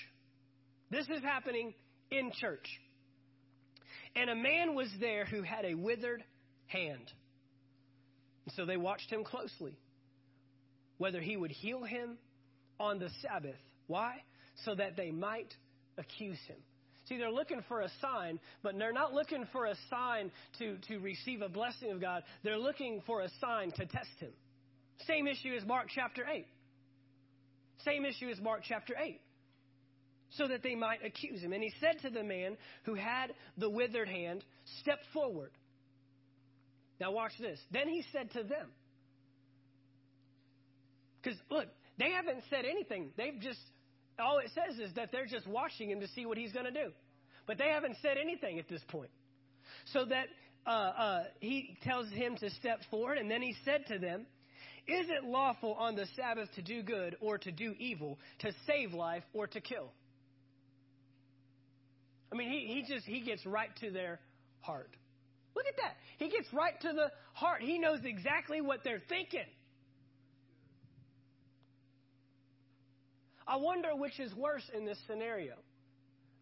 This 0.89 1.07
is 1.09 1.21
happening 1.23 1.73
in 2.11 2.31
church. 2.39 2.67
And 4.15 4.29
a 4.29 4.35
man 4.35 4.75
was 4.75 4.89
there 4.99 5.25
who 5.25 5.41
had 5.41 5.65
a 5.65 5.73
withered 5.73 6.23
hand. 6.67 7.11
So 8.55 8.65
they 8.65 8.77
watched 8.77 9.09
him 9.09 9.23
closely, 9.23 9.77
whether 10.97 11.19
he 11.21 11.35
would 11.35 11.51
heal 11.51 11.83
him 11.83 12.17
on 12.79 12.99
the 12.99 13.09
Sabbath. 13.21 13.55
Why? 13.87 14.17
So 14.65 14.75
that 14.75 14.95
they 14.95 15.11
might 15.11 15.53
accuse 15.97 16.39
him. 16.47 16.57
See, 17.09 17.17
they're 17.17 17.31
looking 17.31 17.61
for 17.67 17.81
a 17.81 17.89
sign, 18.01 18.39
but 18.61 18.77
they're 18.77 18.93
not 18.93 19.13
looking 19.13 19.45
for 19.51 19.65
a 19.65 19.75
sign 19.89 20.31
to, 20.59 20.77
to 20.87 20.99
receive 20.99 21.41
a 21.41 21.49
blessing 21.49 21.91
of 21.91 21.99
God. 21.99 22.23
They're 22.43 22.57
looking 22.57 23.01
for 23.05 23.21
a 23.21 23.29
sign 23.41 23.71
to 23.71 23.85
test 23.85 24.19
him. 24.19 24.31
Same 25.05 25.27
issue 25.27 25.53
as 25.55 25.65
Mark 25.65 25.87
chapter 25.93 26.25
8. 26.25 26.45
Same 27.83 28.05
issue 28.05 28.29
as 28.29 28.39
Mark 28.39 28.61
chapter 28.63 28.93
8. 28.97 29.19
So 30.31 30.47
that 30.47 30.63
they 30.63 30.75
might 30.75 31.05
accuse 31.05 31.41
him. 31.41 31.53
And 31.53 31.61
he 31.61 31.71
said 31.79 32.01
to 32.01 32.09
the 32.09 32.23
man 32.23 32.57
who 32.85 32.95
had 32.95 33.33
the 33.57 33.69
withered 33.69 34.07
hand, 34.07 34.43
Step 34.81 34.99
forward. 35.13 35.51
Now, 36.99 37.11
watch 37.11 37.33
this. 37.39 37.59
Then 37.71 37.89
he 37.89 38.03
said 38.13 38.31
to 38.31 38.43
them, 38.43 38.69
because 41.23 41.39
look, 41.49 41.67
they 41.97 42.11
haven't 42.11 42.43
said 42.49 42.65
anything. 42.65 43.11
They've 43.17 43.39
just 43.39 43.59
all 44.19 44.39
it 44.39 44.51
says 44.53 44.79
is 44.79 44.93
that 44.95 45.11
they're 45.11 45.25
just 45.25 45.47
watching 45.47 45.89
him 45.89 45.99
to 45.99 46.07
see 46.09 46.25
what 46.25 46.37
he's 46.37 46.51
going 46.51 46.65
to 46.65 46.71
do. 46.71 46.91
But 47.47 47.57
they 47.57 47.69
haven't 47.69 47.97
said 48.01 48.17
anything 48.17 48.59
at 48.59 48.69
this 48.69 48.81
point. 48.87 49.09
So 49.93 50.05
that 50.05 50.27
uh, 50.65 50.69
uh, 50.69 51.23
he 51.39 51.77
tells 51.83 52.09
him 52.09 52.37
to 52.37 52.49
step 52.51 52.79
forward, 52.89 53.17
and 53.17 53.29
then 53.29 53.41
he 53.41 53.55
said 53.65 53.85
to 53.87 53.99
them, 53.99 54.25
Is 54.87 55.07
it 55.09 55.23
lawful 55.25 55.73
on 55.73 55.95
the 55.95 56.05
Sabbath 56.15 56.49
to 56.55 56.61
do 56.61 56.81
good 56.83 57.17
or 57.19 57.37
to 57.39 57.51
do 57.51 57.73
evil, 57.79 58.19
to 58.39 58.51
save 58.65 58.93
life 58.93 59.23
or 59.33 59.47
to 59.47 59.59
kill? 59.59 59.91
I 62.31 62.35
mean, 62.35 62.49
he, 62.49 62.73
he 62.73 62.93
just, 62.93 63.05
he 63.05 63.21
gets 63.21 63.45
right 63.45 63.69
to 63.81 63.91
their 63.91 64.19
heart. 64.61 64.89
Look 65.55 65.65
at 65.67 65.75
that. 65.77 65.95
He 66.17 66.29
gets 66.29 66.51
right 66.51 66.79
to 66.81 66.93
the 66.93 67.11
heart. 67.33 67.61
He 67.61 67.77
knows 67.77 67.99
exactly 68.03 68.61
what 68.61 68.79
they're 68.83 69.03
thinking. 69.07 69.45
I 73.47 73.57
wonder 73.57 73.95
which 73.95 74.19
is 74.19 74.33
worse 74.33 74.63
in 74.75 74.85
this 74.85 74.97
scenario 75.07 75.55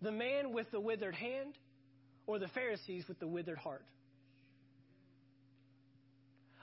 the 0.02 0.12
man 0.12 0.52
with 0.52 0.70
the 0.72 0.80
withered 0.80 1.16
hand 1.16 1.58
or 2.26 2.40
the 2.40 2.48
Pharisees 2.50 3.08
with 3.08 3.20
the 3.20 3.28
withered 3.28 3.60
heart. 3.60 3.86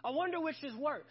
I 0.05 0.11
wonder 0.11 0.41
which 0.41 0.63
is 0.63 0.75
worse. 0.75 1.05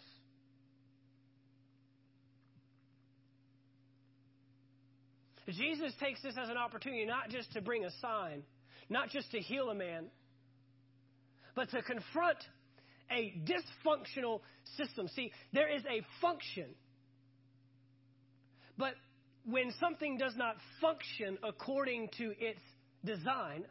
Jesus 5.48 5.92
takes 5.98 6.20
this 6.22 6.34
as 6.40 6.50
an 6.50 6.58
opportunity 6.58 7.06
not 7.06 7.30
just 7.30 7.52
to 7.52 7.62
bring 7.62 7.84
a 7.84 7.90
sign, 8.02 8.42
not 8.90 9.08
just 9.08 9.30
to 9.30 9.38
heal 9.40 9.70
a 9.70 9.74
man, 9.74 10.06
but 11.54 11.70
to 11.70 11.82
confront 11.82 12.38
a 13.10 13.34
dysfunctional 13.46 14.40
system. 14.76 15.08
See, 15.08 15.32
there 15.52 15.74
is 15.74 15.82
a 15.86 16.02
function. 16.20 16.66
But 18.76 18.92
when 19.50 19.72
something 19.80 20.18
does 20.18 20.34
not 20.36 20.56
function 20.80 21.38
according 21.42 22.08
to 22.18 22.32
its 22.38 22.60
design, 23.04 23.64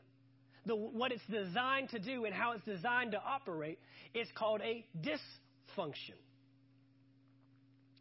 the, 0.65 0.75
what 0.75 1.11
it's 1.11 1.25
designed 1.29 1.89
to 1.89 1.99
do 1.99 2.25
and 2.25 2.33
how 2.33 2.53
it's 2.53 2.65
designed 2.65 3.11
to 3.11 3.21
operate, 3.21 3.79
it's 4.13 4.31
called 4.35 4.61
a 4.61 4.85
dysfunction. 5.01 6.17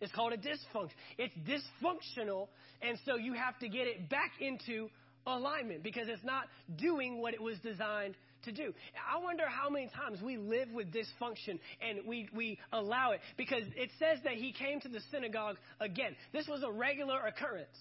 It's 0.00 0.12
called 0.12 0.32
a 0.32 0.36
dysfunction. 0.36 0.90
It's 1.18 1.34
dysfunctional, 1.46 2.48
and 2.82 2.98
so 3.04 3.16
you 3.16 3.34
have 3.34 3.58
to 3.60 3.68
get 3.68 3.86
it 3.86 4.08
back 4.08 4.32
into 4.40 4.88
alignment 5.26 5.82
because 5.82 6.08
it's 6.08 6.24
not 6.24 6.44
doing 6.76 7.20
what 7.20 7.34
it 7.34 7.42
was 7.42 7.58
designed 7.58 8.14
to 8.46 8.52
do. 8.52 8.72
I 8.96 9.22
wonder 9.22 9.44
how 9.46 9.68
many 9.68 9.88
times 9.88 10.20
we 10.22 10.38
live 10.38 10.68
with 10.72 10.88
dysfunction 10.92 11.58
and 11.80 12.06
we, 12.06 12.28
we 12.34 12.58
allow 12.72 13.12
it 13.12 13.20
because 13.36 13.62
it 13.76 13.90
says 13.98 14.18
that 14.24 14.34
he 14.34 14.52
came 14.52 14.80
to 14.80 14.88
the 14.88 15.00
synagogue 15.10 15.56
again. 15.80 16.16
This 16.32 16.48
was 16.48 16.62
a 16.62 16.72
regular 16.72 17.20
occurrence. 17.26 17.76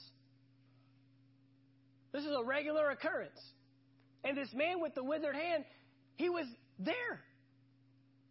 This 2.12 2.24
is 2.24 2.32
a 2.38 2.44
regular 2.44 2.90
occurrence. 2.92 3.40
And 4.24 4.38
this 4.38 4.50
man 4.54 4.82
with 4.82 4.96
the 4.96 5.04
withered 5.04 5.36
hand, 5.36 5.66
he 6.16 6.30
was 6.30 6.46
there 6.80 7.22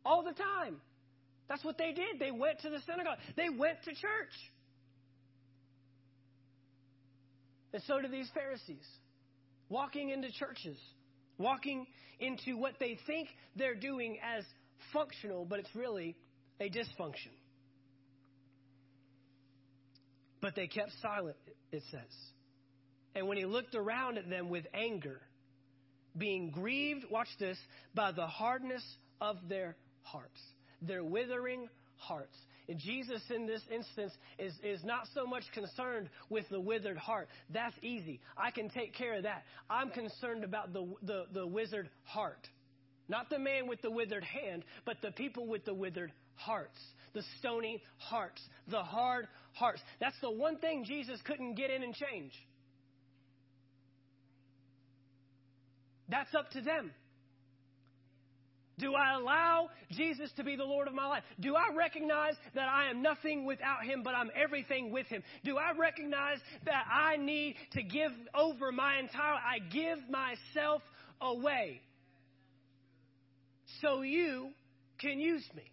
all 0.04 0.22
the 0.22 0.32
time. 0.32 0.76
That's 1.48 1.64
what 1.64 1.78
they 1.78 1.92
did. 1.92 2.18
They 2.18 2.30
went 2.30 2.60
to 2.60 2.70
the 2.70 2.80
synagogue, 2.86 3.18
they 3.36 3.48
went 3.48 3.82
to 3.84 3.90
church. 3.90 4.32
And 7.72 7.82
so 7.88 8.00
do 8.00 8.06
these 8.06 8.28
Pharisees, 8.32 8.86
walking 9.68 10.10
into 10.10 10.30
churches, 10.30 10.78
walking 11.38 11.86
into 12.20 12.56
what 12.56 12.74
they 12.78 12.98
think 13.06 13.28
they're 13.56 13.74
doing 13.74 14.18
as 14.22 14.44
functional, 14.92 15.44
but 15.44 15.58
it's 15.58 15.74
really 15.74 16.16
a 16.60 16.68
dysfunction. 16.68 17.32
But 20.40 20.54
they 20.54 20.66
kept 20.66 20.92
silent, 21.00 21.36
it 21.72 21.82
says. 21.90 22.02
And 23.14 23.28
when 23.28 23.36
he 23.36 23.46
looked 23.46 23.74
around 23.74 24.18
at 24.18 24.28
them 24.28 24.48
with 24.48 24.66
anger, 24.74 25.20
being 26.16 26.50
grieved, 26.50 27.06
watch 27.10 27.28
this, 27.38 27.58
by 27.94 28.12
the 28.12 28.26
hardness 28.26 28.84
of 29.20 29.36
their 29.48 29.76
hearts, 30.02 30.40
their 30.82 31.02
withering 31.02 31.68
hearts. 31.96 32.36
Jesus, 32.76 33.20
in 33.34 33.46
this 33.46 33.60
instance, 33.72 34.12
is, 34.38 34.54
is 34.62 34.82
not 34.84 35.06
so 35.14 35.26
much 35.26 35.44
concerned 35.52 36.08
with 36.30 36.48
the 36.48 36.60
withered 36.60 36.96
heart. 36.96 37.28
That's 37.50 37.76
easy. 37.82 38.20
I 38.38 38.50
can 38.50 38.70
take 38.70 38.94
care 38.94 39.16
of 39.16 39.24
that. 39.24 39.42
I'm 39.68 39.90
concerned 39.90 40.44
about 40.44 40.72
the, 40.72 40.86
the, 41.02 41.24
the 41.32 41.46
withered 41.46 41.90
heart. 42.04 42.48
Not 43.06 43.28
the 43.28 43.38
man 43.38 43.68
with 43.68 43.82
the 43.82 43.90
withered 43.90 44.24
hand, 44.24 44.64
but 44.86 44.96
the 45.02 45.10
people 45.10 45.46
with 45.46 45.66
the 45.66 45.74
withered 45.74 46.12
hearts. 46.36 46.78
The 47.12 47.22
stony 47.38 47.82
hearts. 47.98 48.40
The 48.68 48.82
hard 48.82 49.28
hearts. 49.52 49.82
That's 50.00 50.18
the 50.22 50.30
one 50.30 50.56
thing 50.56 50.84
Jesus 50.84 51.20
couldn't 51.26 51.56
get 51.56 51.70
in 51.70 51.82
and 51.82 51.94
change. 51.94 52.32
That's 56.08 56.34
up 56.34 56.50
to 56.52 56.62
them. 56.62 56.92
Do 58.78 58.94
I 58.94 59.14
allow 59.14 59.70
Jesus 59.90 60.30
to 60.36 60.44
be 60.44 60.56
the 60.56 60.64
Lord 60.64 60.88
of 60.88 60.94
my 60.94 61.06
life? 61.06 61.22
Do 61.38 61.54
I 61.54 61.74
recognize 61.76 62.34
that 62.54 62.68
I 62.68 62.90
am 62.90 63.02
nothing 63.02 63.44
without 63.44 63.84
Him, 63.84 64.02
but 64.02 64.14
I'm 64.14 64.30
everything 64.34 64.90
with 64.90 65.06
Him? 65.06 65.22
Do 65.44 65.58
I 65.58 65.72
recognize 65.78 66.38
that 66.64 66.84
I 66.92 67.16
need 67.16 67.56
to 67.72 67.82
give 67.82 68.10
over 68.34 68.72
my 68.72 68.98
entire, 68.98 69.34
I 69.34 69.60
give 69.72 69.98
myself 70.10 70.82
away 71.20 71.80
so 73.80 74.02
you 74.02 74.48
can 75.00 75.20
use 75.20 75.48
me? 75.54 75.70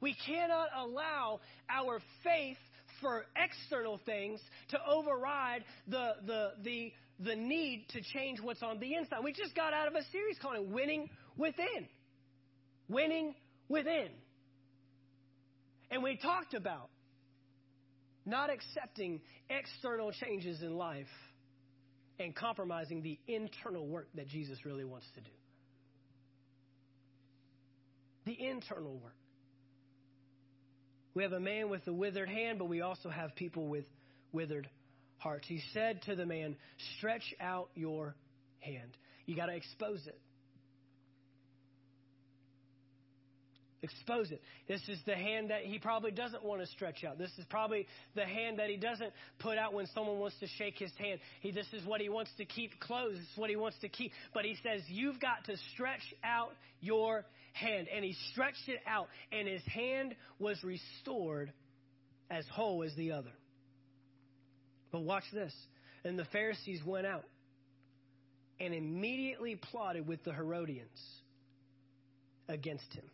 We 0.00 0.14
cannot 0.26 0.68
allow 0.76 1.40
our 1.68 2.00
faith 2.22 2.58
for 3.00 3.24
external 3.36 4.00
things 4.04 4.40
to 4.70 4.78
override 4.86 5.64
the, 5.86 6.12
the, 6.26 6.50
the, 6.62 6.92
the 7.20 7.34
need 7.34 7.86
to 7.90 8.00
change 8.00 8.40
what's 8.40 8.62
on 8.62 8.78
the 8.78 8.94
inside. 8.94 9.24
We 9.24 9.32
just 9.32 9.54
got 9.54 9.72
out 9.72 9.88
of 9.88 9.94
a 9.94 10.04
series 10.12 10.38
called 10.40 10.70
Winning 10.70 11.10
Within. 11.36 11.88
Winning 12.88 13.34
Within. 13.68 14.08
And 15.90 16.02
we 16.02 16.16
talked 16.16 16.54
about 16.54 16.90
not 18.24 18.50
accepting 18.50 19.20
external 19.48 20.12
changes 20.12 20.62
in 20.62 20.76
life 20.76 21.06
and 22.20 22.34
compromising 22.34 23.02
the 23.02 23.18
internal 23.26 23.86
work 23.86 24.08
that 24.14 24.28
Jesus 24.28 24.64
really 24.64 24.84
wants 24.84 25.06
to 25.14 25.20
do. 25.20 25.30
The 28.26 28.46
internal 28.48 28.98
work. 28.98 29.14
We 31.14 31.22
have 31.22 31.32
a 31.32 31.40
man 31.40 31.70
with 31.70 31.86
a 31.86 31.92
withered 31.92 32.28
hand, 32.28 32.58
but 32.58 32.66
we 32.66 32.82
also 32.82 33.08
have 33.08 33.34
people 33.34 33.66
with 33.66 33.84
withered 34.32 34.68
hearts. 35.18 35.46
He 35.46 35.60
said 35.72 36.02
to 36.02 36.16
the 36.16 36.26
man, 36.26 36.56
Stretch 36.96 37.34
out 37.40 37.68
your 37.74 38.14
hand. 38.60 38.96
You 39.26 39.36
got 39.36 39.46
to 39.46 39.54
expose 39.54 40.06
it. 40.06 40.18
Expose 43.80 44.32
it. 44.32 44.42
This 44.66 44.80
is 44.88 44.98
the 45.06 45.14
hand 45.14 45.50
that 45.50 45.62
he 45.62 45.78
probably 45.78 46.10
doesn't 46.10 46.44
want 46.44 46.60
to 46.60 46.66
stretch 46.66 47.04
out. 47.04 47.16
This 47.16 47.30
is 47.38 47.44
probably 47.48 47.86
the 48.16 48.24
hand 48.24 48.58
that 48.58 48.68
he 48.68 48.76
doesn't 48.76 49.12
put 49.38 49.56
out 49.56 49.72
when 49.72 49.86
someone 49.94 50.18
wants 50.18 50.36
to 50.40 50.48
shake 50.58 50.78
his 50.78 50.90
hand. 50.98 51.20
He, 51.40 51.52
this 51.52 51.66
is 51.72 51.86
what 51.86 52.00
he 52.00 52.08
wants 52.08 52.32
to 52.38 52.44
keep 52.44 52.80
closed. 52.80 53.16
This 53.16 53.28
is 53.32 53.36
what 53.38 53.50
he 53.50 53.56
wants 53.56 53.76
to 53.82 53.88
keep. 53.88 54.10
But 54.34 54.44
he 54.44 54.56
says, 54.64 54.82
You've 54.88 55.20
got 55.20 55.44
to 55.46 55.56
stretch 55.74 56.02
out 56.24 56.50
your 56.80 57.24
hand. 57.52 57.86
And 57.94 58.04
he 58.04 58.16
stretched 58.32 58.68
it 58.68 58.80
out, 58.86 59.06
and 59.30 59.46
his 59.46 59.62
hand 59.66 60.16
was 60.40 60.62
restored 60.64 61.52
as 62.30 62.44
whole 62.50 62.82
as 62.82 62.94
the 62.96 63.12
other. 63.12 63.32
But 64.90 65.00
watch 65.00 65.24
this. 65.32 65.54
And 66.04 66.18
the 66.18 66.24
Pharisees 66.26 66.80
went 66.84 67.06
out 67.06 67.24
and 68.60 68.74
immediately 68.74 69.56
plotted 69.56 70.06
with 70.06 70.24
the 70.24 70.32
Herodians 70.32 70.88
against 72.48 72.92
him, 72.92 73.04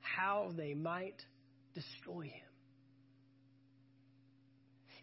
how 0.00 0.52
they 0.56 0.74
might 0.74 1.16
destroy 1.74 2.22
him. 2.22 2.50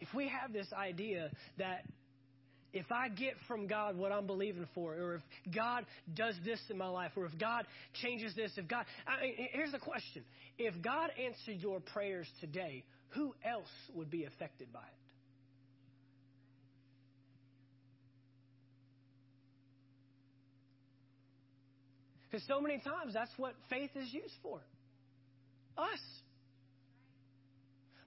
If 0.00 0.14
we 0.14 0.28
have 0.28 0.52
this 0.52 0.68
idea 0.72 1.30
that 1.58 1.84
if 2.72 2.92
I 2.92 3.08
get 3.08 3.34
from 3.46 3.66
God 3.66 3.96
what 3.96 4.12
I'm 4.12 4.26
believing 4.26 4.66
for, 4.74 4.92
or 4.92 5.14
if 5.16 5.54
God 5.54 5.86
does 6.14 6.34
this 6.44 6.60
in 6.70 6.78
my 6.78 6.88
life, 6.88 7.12
or 7.16 7.24
if 7.24 7.36
God 7.38 7.66
changes 8.02 8.34
this, 8.34 8.52
if 8.56 8.68
God, 8.68 8.84
I 9.06 9.22
mean, 9.22 9.34
here's 9.52 9.72
the 9.72 9.78
question. 9.78 10.22
If 10.58 10.80
God 10.82 11.10
answered 11.22 11.62
your 11.62 11.80
prayers 11.80 12.28
today, 12.40 12.84
who 13.10 13.34
else 13.44 13.68
would 13.94 14.10
be 14.10 14.24
affected 14.24 14.72
by 14.72 14.80
it? 14.80 14.98
Because 22.30 22.46
so 22.46 22.60
many 22.60 22.78
times 22.78 23.14
that's 23.14 23.30
what 23.36 23.54
faith 23.70 23.90
is 23.94 24.12
used 24.12 24.34
for. 24.42 24.60
Us. 25.76 26.00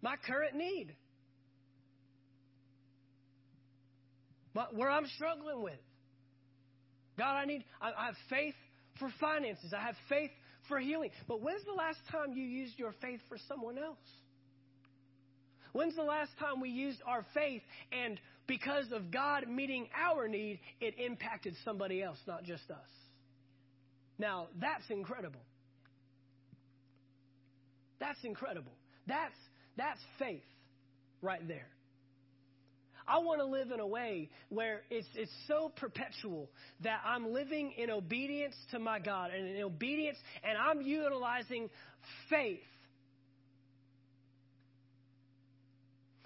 My 0.01 0.15
current 0.27 0.55
need. 0.55 0.93
My, 4.53 4.65
where 4.73 4.89
I'm 4.89 5.07
struggling 5.15 5.63
with. 5.63 5.79
God, 7.17 7.35
I 7.35 7.45
need, 7.45 7.63
I, 7.81 7.91
I 7.97 8.05
have 8.07 8.15
faith 8.29 8.55
for 8.99 9.11
finances. 9.19 9.73
I 9.75 9.81
have 9.81 9.95
faith 10.09 10.31
for 10.67 10.79
healing. 10.79 11.09
But 11.27 11.41
when's 11.41 11.63
the 11.65 11.73
last 11.73 11.99
time 12.11 12.33
you 12.33 12.43
used 12.43 12.77
your 12.77 12.93
faith 13.01 13.21
for 13.29 13.37
someone 13.47 13.77
else? 13.77 13.97
When's 15.73 15.95
the 15.95 16.03
last 16.03 16.31
time 16.39 16.59
we 16.61 16.69
used 16.69 16.99
our 17.07 17.25
faith 17.33 17.61
and 17.91 18.19
because 18.45 18.91
of 18.91 19.09
God 19.09 19.47
meeting 19.47 19.87
our 19.95 20.27
need, 20.27 20.59
it 20.81 20.95
impacted 20.99 21.55
somebody 21.63 22.03
else, 22.03 22.17
not 22.27 22.43
just 22.43 22.69
us? 22.69 23.00
Now, 24.21 24.49
that's 24.59 24.83
incredible. 24.91 25.41
That's 27.99 28.23
incredible. 28.23 28.71
That's, 29.07 29.33
that's 29.77 29.99
faith 30.19 30.43
right 31.23 31.45
there. 31.47 31.67
I 33.07 33.17
want 33.17 33.39
to 33.39 33.47
live 33.47 33.71
in 33.71 33.79
a 33.79 33.87
way 33.87 34.29
where 34.49 34.83
it's, 34.91 35.07
it's 35.15 35.31
so 35.47 35.71
perpetual 35.75 36.51
that 36.83 37.01
I'm 37.03 37.33
living 37.33 37.73
in 37.75 37.89
obedience 37.89 38.53
to 38.69 38.77
my 38.79 38.99
God 38.99 39.31
and 39.31 39.55
in 39.55 39.63
obedience, 39.63 40.19
and 40.43 40.55
I'm 40.55 40.81
utilizing 40.81 41.71
faith. 42.29 42.59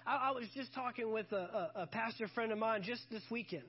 I, 0.06 0.16
I 0.16 0.30
was 0.32 0.44
just 0.54 0.74
talking 0.74 1.10
with 1.10 1.32
a, 1.32 1.36
a, 1.36 1.70
a, 1.82 1.86
pastor 1.86 2.28
friend 2.28 2.52
of 2.52 2.58
mine 2.58 2.82
just 2.82 3.02
this 3.10 3.22
weekend. 3.30 3.64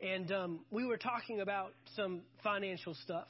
And 0.00 0.30
um, 0.30 0.60
we 0.70 0.84
were 0.84 0.98
talking 0.98 1.40
about 1.40 1.72
some 1.94 2.22
financial 2.42 2.94
stuff. 2.94 3.28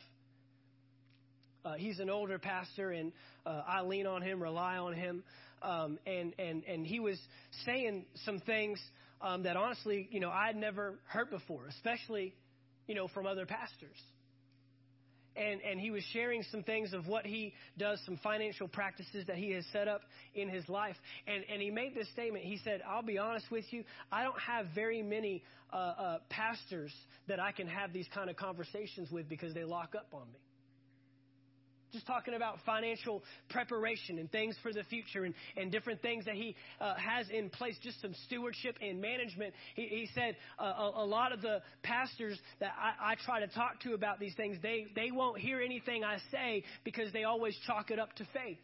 Uh, 1.64 1.74
he's 1.74 1.98
an 2.00 2.10
older 2.10 2.38
pastor, 2.38 2.90
and 2.90 3.12
uh, 3.44 3.62
I 3.66 3.82
lean 3.82 4.06
on 4.06 4.22
him, 4.22 4.42
rely 4.42 4.76
on 4.76 4.92
him. 4.92 5.24
Um, 5.62 5.98
and, 6.06 6.34
and, 6.38 6.64
and 6.64 6.86
he 6.86 7.00
was 7.00 7.18
saying 7.64 8.04
some 8.24 8.40
things 8.40 8.80
um, 9.20 9.44
that 9.44 9.56
honestly, 9.56 10.08
you 10.10 10.20
know, 10.20 10.30
I 10.30 10.46
had 10.46 10.56
never 10.56 10.98
heard 11.06 11.30
before, 11.30 11.66
especially, 11.66 12.34
you 12.86 12.94
know, 12.94 13.08
from 13.08 13.26
other 13.26 13.46
pastors. 13.46 13.96
And, 15.36 15.60
and 15.60 15.80
he 15.80 15.90
was 15.90 16.02
sharing 16.12 16.42
some 16.50 16.62
things 16.62 16.92
of 16.92 17.06
what 17.06 17.26
he 17.26 17.54
does, 17.78 18.00
some 18.04 18.18
financial 18.22 18.68
practices 18.68 19.26
that 19.26 19.36
he 19.36 19.50
has 19.52 19.64
set 19.72 19.88
up 19.88 20.02
in 20.34 20.48
his 20.48 20.68
life. 20.68 20.96
And, 21.26 21.44
and 21.52 21.60
he 21.60 21.70
made 21.70 21.94
this 21.94 22.08
statement. 22.10 22.44
He 22.44 22.58
said, 22.64 22.82
I'll 22.88 23.02
be 23.02 23.18
honest 23.18 23.50
with 23.50 23.64
you, 23.70 23.84
I 24.10 24.22
don't 24.22 24.40
have 24.40 24.66
very 24.74 25.02
many 25.02 25.42
uh, 25.72 25.76
uh, 25.76 26.18
pastors 26.30 26.92
that 27.28 27.40
I 27.40 27.52
can 27.52 27.66
have 27.66 27.92
these 27.92 28.08
kind 28.14 28.30
of 28.30 28.36
conversations 28.36 29.10
with 29.10 29.28
because 29.28 29.52
they 29.52 29.64
lock 29.64 29.94
up 29.94 30.08
on 30.12 30.26
me 30.32 30.45
just 31.92 32.06
talking 32.06 32.34
about 32.34 32.58
financial 32.64 33.22
preparation 33.50 34.18
and 34.18 34.30
things 34.30 34.56
for 34.62 34.72
the 34.72 34.82
future 34.84 35.24
and, 35.24 35.34
and 35.56 35.70
different 35.70 36.02
things 36.02 36.24
that 36.24 36.34
he 36.34 36.54
uh, 36.80 36.94
has 36.94 37.28
in 37.30 37.50
place, 37.50 37.76
just 37.82 38.00
some 38.00 38.14
stewardship 38.26 38.76
and 38.80 39.00
management. 39.00 39.54
He, 39.74 39.82
he 39.82 40.08
said 40.14 40.36
uh, 40.58 40.64
a, 40.64 40.92
a, 40.96 41.06
lot 41.06 41.32
of 41.32 41.42
the 41.42 41.62
pastors 41.82 42.38
that 42.60 42.72
I, 42.78 43.12
I 43.12 43.14
try 43.24 43.40
to 43.40 43.48
talk 43.48 43.80
to 43.82 43.94
about 43.94 44.20
these 44.20 44.34
things, 44.34 44.56
they, 44.62 44.86
they 44.94 45.10
won't 45.10 45.38
hear 45.38 45.60
anything 45.60 46.04
I 46.04 46.18
say 46.30 46.64
because 46.84 47.12
they 47.12 47.24
always 47.24 47.56
chalk 47.66 47.90
it 47.90 47.98
up 47.98 48.14
to 48.16 48.26
faith. 48.32 48.58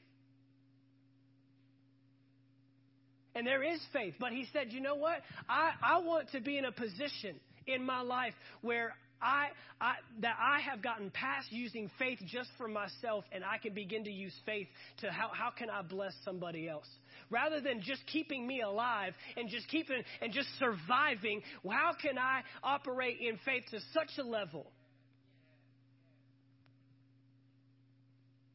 And 3.35 3.47
there 3.47 3.63
is 3.63 3.81
faith. 3.93 4.15
But 4.21 4.33
he 4.33 4.47
said, 4.53 4.73
you 4.73 4.81
know 4.81 4.95
what? 4.95 5.17
I, 5.49 5.71
I 5.83 5.99
want 6.01 6.31
to 6.33 6.41
be 6.41 6.59
in 6.59 6.65
a 6.65 6.73
position 6.73 7.41
in 7.67 7.85
my 7.85 8.03
life 8.03 8.35
where 8.61 8.95
I, 9.23 9.49
I, 9.81 9.95
that 10.21 10.37
I 10.41 10.61
have 10.61 10.83
gotten 10.83 11.11
past 11.11 11.53
using 11.53 11.91
faith 11.99 12.19
just 12.27 12.51
for 12.59 12.67
myself 12.67 13.25
and 13.31 13.45
I 13.45 13.59
can 13.59 13.73
begin 13.73 14.05
to 14.05 14.11
use 14.11 14.35
faith 14.45 14.67
to 15.01 15.11
how, 15.11 15.31
how 15.33 15.51
can 15.57 15.71
I 15.71 15.83
bless 15.83 16.13
somebody 16.25 16.69
else? 16.69 16.89
Rather 17.31 17.61
than 17.61 17.81
just 17.81 18.05
keeping 18.07 18.47
me 18.47 18.63
alive 18.63 19.15
and 19.37 19.49
just 19.49 19.69
keeping 19.69 20.03
and 20.21 20.33
just 20.33 20.49
surviving, 20.59 21.43
how 21.69 21.93
can 22.01 22.19
I 22.19 22.43
operate 22.63 23.19
in 23.21 23.39
faith 23.45 23.65
to 23.71 23.79
such 23.95 24.11
a 24.19 24.25
level? 24.25 24.67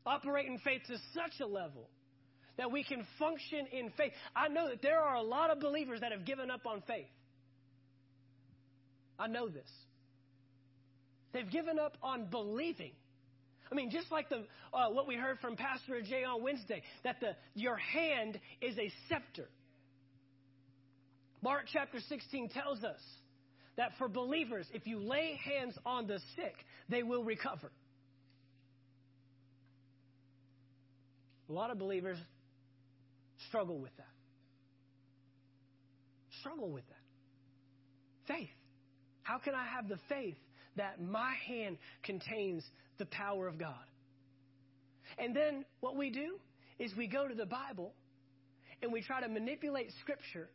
Operate 0.05 0.47
in 0.47 0.57
faith 0.59 0.81
to 0.87 0.97
such 1.13 1.39
a 1.41 1.47
level 1.47 1.89
that 2.57 2.71
we 2.71 2.83
can 2.83 3.05
function 3.19 3.67
in 3.71 3.91
faith. 3.97 4.11
I 4.35 4.47
know 4.47 4.69
that 4.69 4.81
there 4.81 4.99
are 4.99 5.15
a 5.15 5.21
lot 5.21 5.49
of 5.49 5.59
believers 5.59 6.01
that 6.01 6.11
have 6.11 6.25
given 6.25 6.51
up 6.51 6.65
on 6.65 6.81
faith. 6.87 7.07
I 9.19 9.27
know 9.27 9.47
this. 9.47 9.69
They've 11.37 11.51
given 11.51 11.77
up 11.77 11.95
on 12.01 12.25
believing. 12.31 12.93
I 13.71 13.75
mean, 13.75 13.91
just 13.91 14.11
like 14.11 14.27
the 14.27 14.45
uh, 14.73 14.89
what 14.89 15.07
we 15.07 15.15
heard 15.15 15.37
from 15.39 15.55
Pastor 15.55 16.01
Jay 16.01 16.23
on 16.23 16.41
Wednesday, 16.41 16.81
that 17.03 17.19
the 17.19 17.35
your 17.53 17.77
hand 17.77 18.39
is 18.59 18.75
a 18.79 18.91
scepter. 19.07 19.47
Mark 21.43 21.65
chapter 21.71 21.99
16 22.09 22.49
tells 22.49 22.83
us 22.83 22.99
that 23.75 23.91
for 23.99 24.07
believers, 24.07 24.65
if 24.73 24.87
you 24.87 24.97
lay 24.97 25.39
hands 25.45 25.77
on 25.85 26.07
the 26.07 26.17
sick, 26.35 26.55
they 26.89 27.03
will 27.03 27.23
recover. 27.23 27.71
A 31.49 31.53
lot 31.53 31.69
of 31.69 31.77
believers 31.77 32.17
struggle 33.47 33.77
with 33.77 33.95
that. 33.97 34.07
Struggle 36.39 36.71
with 36.71 36.87
that. 36.87 38.33
Faith. 38.33 38.49
How 39.21 39.37
can 39.37 39.53
I 39.53 39.67
have 39.75 39.87
the 39.87 39.99
faith 40.09 40.37
that 40.77 41.01
my 41.01 41.33
hand 41.47 41.77
contains 42.03 42.63
the 42.97 43.05
power 43.05 43.47
of 43.47 43.57
God. 43.57 43.75
And 45.17 45.35
then 45.35 45.65
what 45.79 45.95
we 45.95 46.09
do 46.09 46.37
is 46.79 46.91
we 46.97 47.07
go 47.07 47.27
to 47.27 47.35
the 47.35 47.45
Bible 47.45 47.93
and 48.81 48.91
we 48.91 49.01
try 49.01 49.21
to 49.21 49.27
manipulate 49.27 49.91
Scripture 50.01 50.49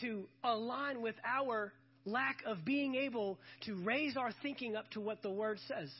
to 0.00 0.24
align 0.42 1.02
with 1.02 1.14
our 1.24 1.72
lack 2.04 2.38
of 2.46 2.64
being 2.64 2.94
able 2.94 3.38
to 3.66 3.74
raise 3.84 4.16
our 4.16 4.30
thinking 4.42 4.74
up 4.74 4.90
to 4.90 5.00
what 5.00 5.22
the 5.22 5.30
Word 5.30 5.58
says. 5.68 5.90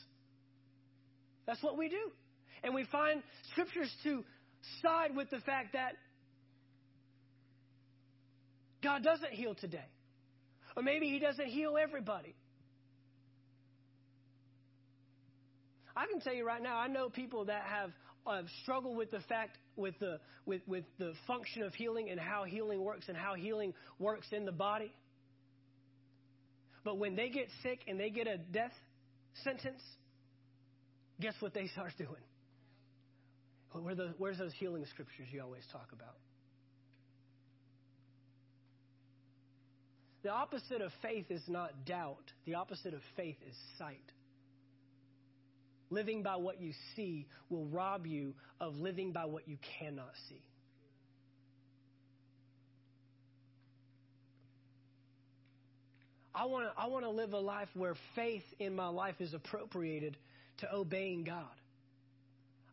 That's 1.45 1.61
what 1.63 1.77
we 1.77 1.89
do. 1.89 2.11
And 2.63 2.73
we 2.73 2.85
find 2.85 3.21
Scriptures 3.51 3.93
to 4.03 4.23
side 4.81 5.15
with 5.15 5.29
the 5.29 5.39
fact 5.39 5.73
that 5.73 5.93
God 8.81 9.03
doesn't 9.03 9.31
heal 9.31 9.55
today. 9.55 9.85
Or 10.75 10.83
maybe 10.83 11.07
He 11.07 11.19
doesn't 11.19 11.47
heal 11.47 11.75
everybody. 11.81 12.35
I 15.95 16.05
can 16.07 16.19
tell 16.19 16.33
you 16.33 16.45
right 16.45 16.61
now, 16.61 16.77
I 16.77 16.87
know 16.87 17.09
people 17.09 17.45
that 17.45 17.63
have 17.63 17.91
uh, 18.25 18.41
struggled 18.63 18.97
with 18.97 19.11
the 19.11 19.19
fact 19.21 19.57
with 19.75 19.97
the 19.99 20.19
with 20.45 20.61
with 20.67 20.85
the 20.97 21.13
function 21.27 21.61
of 21.63 21.73
healing 21.73 22.09
and 22.09 22.19
how 22.19 22.45
healing 22.45 22.81
works 22.81 23.05
and 23.09 23.17
how 23.17 23.35
healing 23.35 23.73
works 23.99 24.27
in 24.31 24.45
the 24.45 24.51
body. 24.51 24.93
But 26.83 26.97
when 26.97 27.15
they 27.15 27.29
get 27.29 27.47
sick 27.61 27.79
and 27.87 27.99
they 27.99 28.09
get 28.09 28.27
a 28.27 28.37
death 28.37 28.73
sentence, 29.43 29.81
guess 31.21 31.33
what 31.39 31.53
they 31.53 31.67
start 31.67 31.93
doing? 31.97 32.23
Where 33.71 33.95
the, 33.95 34.13
where's 34.17 34.37
those 34.37 34.53
healing 34.53 34.85
scriptures 34.85 35.27
you 35.31 35.41
always 35.41 35.63
talk 35.71 35.89
about? 35.93 36.15
The 40.23 40.29
opposite 40.29 40.81
of 40.81 40.91
faith 41.01 41.25
is 41.29 41.41
not 41.47 41.85
doubt. 41.85 42.31
The 42.45 42.55
opposite 42.55 42.93
of 42.93 43.01
faith 43.17 43.37
is 43.47 43.55
sight. 43.77 44.11
Living 45.93 46.23
by 46.23 46.37
what 46.37 46.59
you 46.59 46.71
see 46.95 47.27
will 47.49 47.65
rob 47.65 48.07
you 48.07 48.33
of 48.59 48.75
living 48.77 49.11
by 49.11 49.25
what 49.25 49.47
you 49.47 49.57
cannot 49.79 50.09
see. 50.27 50.41
I 56.33 56.45
want 56.45 56.65
to 56.65 56.81
I 56.81 56.87
want 56.87 57.05
to 57.05 57.11
live 57.11 57.33
a 57.33 57.39
life 57.39 57.67
where 57.75 57.93
faith 58.15 58.41
in 58.57 58.75
my 58.75 58.87
life 58.87 59.13
is 59.19 59.35
appropriated 59.35 60.17
to 60.61 60.73
obeying 60.73 61.25
God. 61.25 61.45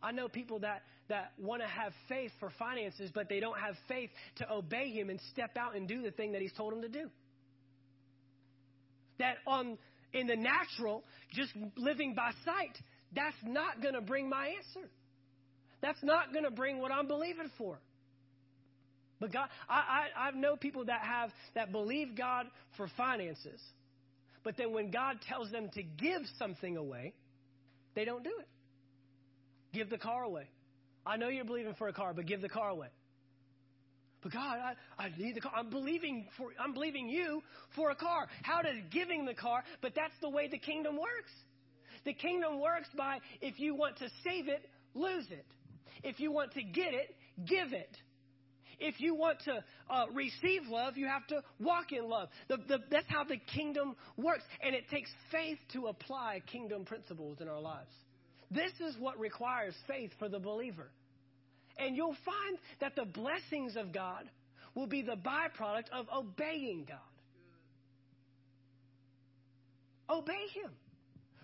I 0.02 0.12
know 0.12 0.28
people 0.28 0.60
that 0.60 0.80
that 1.10 1.32
want 1.38 1.60
to 1.60 1.68
have 1.68 1.92
faith 2.08 2.30
for 2.40 2.50
finances, 2.58 3.10
but 3.14 3.28
they 3.28 3.38
don't 3.38 3.58
have 3.58 3.74
faith 3.86 4.08
to 4.36 4.50
obey 4.50 4.92
Him 4.92 5.10
and 5.10 5.20
step 5.30 5.58
out 5.58 5.76
and 5.76 5.86
do 5.86 6.00
the 6.00 6.10
thing 6.10 6.32
that 6.32 6.40
He's 6.40 6.54
told 6.54 6.72
them 6.72 6.80
to 6.80 6.88
do. 6.88 7.10
That 9.18 9.34
on 9.46 9.76
in 10.14 10.26
the 10.26 10.36
natural, 10.36 11.04
just 11.34 11.52
living 11.76 12.14
by 12.14 12.30
sight, 12.46 12.78
that's 13.14 13.36
not 13.44 13.82
going 13.82 13.94
to 13.94 14.00
bring 14.00 14.28
my 14.28 14.48
answer. 14.48 14.88
That's 15.82 16.02
not 16.02 16.32
going 16.32 16.44
to 16.44 16.50
bring 16.50 16.78
what 16.78 16.92
I'm 16.92 17.06
believing 17.06 17.50
for. 17.58 17.78
But 19.18 19.32
God, 19.32 19.48
I, 19.68 20.08
I, 20.16 20.28
I 20.28 20.30
know 20.32 20.56
people 20.56 20.86
that 20.86 21.02
have 21.02 21.30
that 21.54 21.72
believe 21.72 22.16
God 22.16 22.46
for 22.76 22.88
finances, 22.96 23.60
but 24.42 24.56
then 24.56 24.72
when 24.72 24.90
God 24.90 25.18
tells 25.28 25.50
them 25.50 25.68
to 25.74 25.82
give 25.82 26.22
something 26.38 26.76
away, 26.76 27.12
they 27.94 28.04
don't 28.04 28.24
do 28.24 28.32
it. 28.40 28.48
Give 29.72 29.90
the 29.90 29.98
car 29.98 30.22
away. 30.22 30.48
I 31.06 31.16
know 31.16 31.28
you're 31.28 31.44
believing 31.44 31.74
for 31.74 31.88
a 31.88 31.92
car, 31.92 32.14
but 32.14 32.26
give 32.26 32.40
the 32.40 32.48
car 32.48 32.70
away. 32.70 32.88
But 34.22 34.32
God, 34.32 34.58
I, 34.58 35.02
I 35.02 35.10
need 35.16 35.34
the 35.34 35.40
car. 35.40 35.52
I'm 35.54 35.70
believing 35.70 36.26
for 36.36 36.50
I'm 36.62 36.74
believing 36.74 37.08
you 37.08 37.42
for 37.74 37.90
a 37.90 37.94
car. 37.94 38.26
How 38.42 38.60
does 38.62 38.76
giving 38.90 39.24
the 39.24 39.34
car? 39.34 39.64
But 39.80 39.94
that's 39.94 40.12
the 40.20 40.28
way 40.28 40.48
the 40.48 40.58
kingdom 40.58 40.96
works. 40.96 41.32
The 42.04 42.14
kingdom 42.14 42.60
works 42.60 42.88
by 42.96 43.18
if 43.40 43.60
you 43.60 43.74
want 43.74 43.98
to 43.98 44.08
save 44.24 44.48
it, 44.48 44.68
lose 44.94 45.26
it. 45.30 45.46
If 46.02 46.20
you 46.20 46.32
want 46.32 46.52
to 46.52 46.62
get 46.62 46.94
it, 46.94 47.14
give 47.46 47.72
it. 47.72 47.96
If 48.78 48.98
you 48.98 49.14
want 49.14 49.40
to 49.44 49.62
uh, 49.90 50.06
receive 50.14 50.62
love, 50.68 50.96
you 50.96 51.06
have 51.06 51.26
to 51.26 51.42
walk 51.58 51.92
in 51.92 52.08
love. 52.08 52.30
The, 52.48 52.56
the, 52.56 52.78
that's 52.90 53.06
how 53.08 53.24
the 53.24 53.36
kingdom 53.36 53.94
works. 54.16 54.42
And 54.62 54.74
it 54.74 54.88
takes 54.90 55.10
faith 55.30 55.58
to 55.74 55.88
apply 55.88 56.42
kingdom 56.50 56.86
principles 56.86 57.38
in 57.40 57.48
our 57.48 57.60
lives. 57.60 57.92
This 58.50 58.72
is 58.80 58.96
what 58.98 59.18
requires 59.18 59.74
faith 59.86 60.12
for 60.18 60.30
the 60.30 60.38
believer. 60.38 60.90
And 61.78 61.94
you'll 61.94 62.16
find 62.24 62.58
that 62.80 62.96
the 62.96 63.04
blessings 63.04 63.76
of 63.76 63.92
God 63.92 64.24
will 64.74 64.86
be 64.86 65.02
the 65.02 65.16
byproduct 65.16 65.90
of 65.92 66.06
obeying 66.14 66.86
God. 66.88 66.98
Obey 70.08 70.46
Him. 70.54 70.70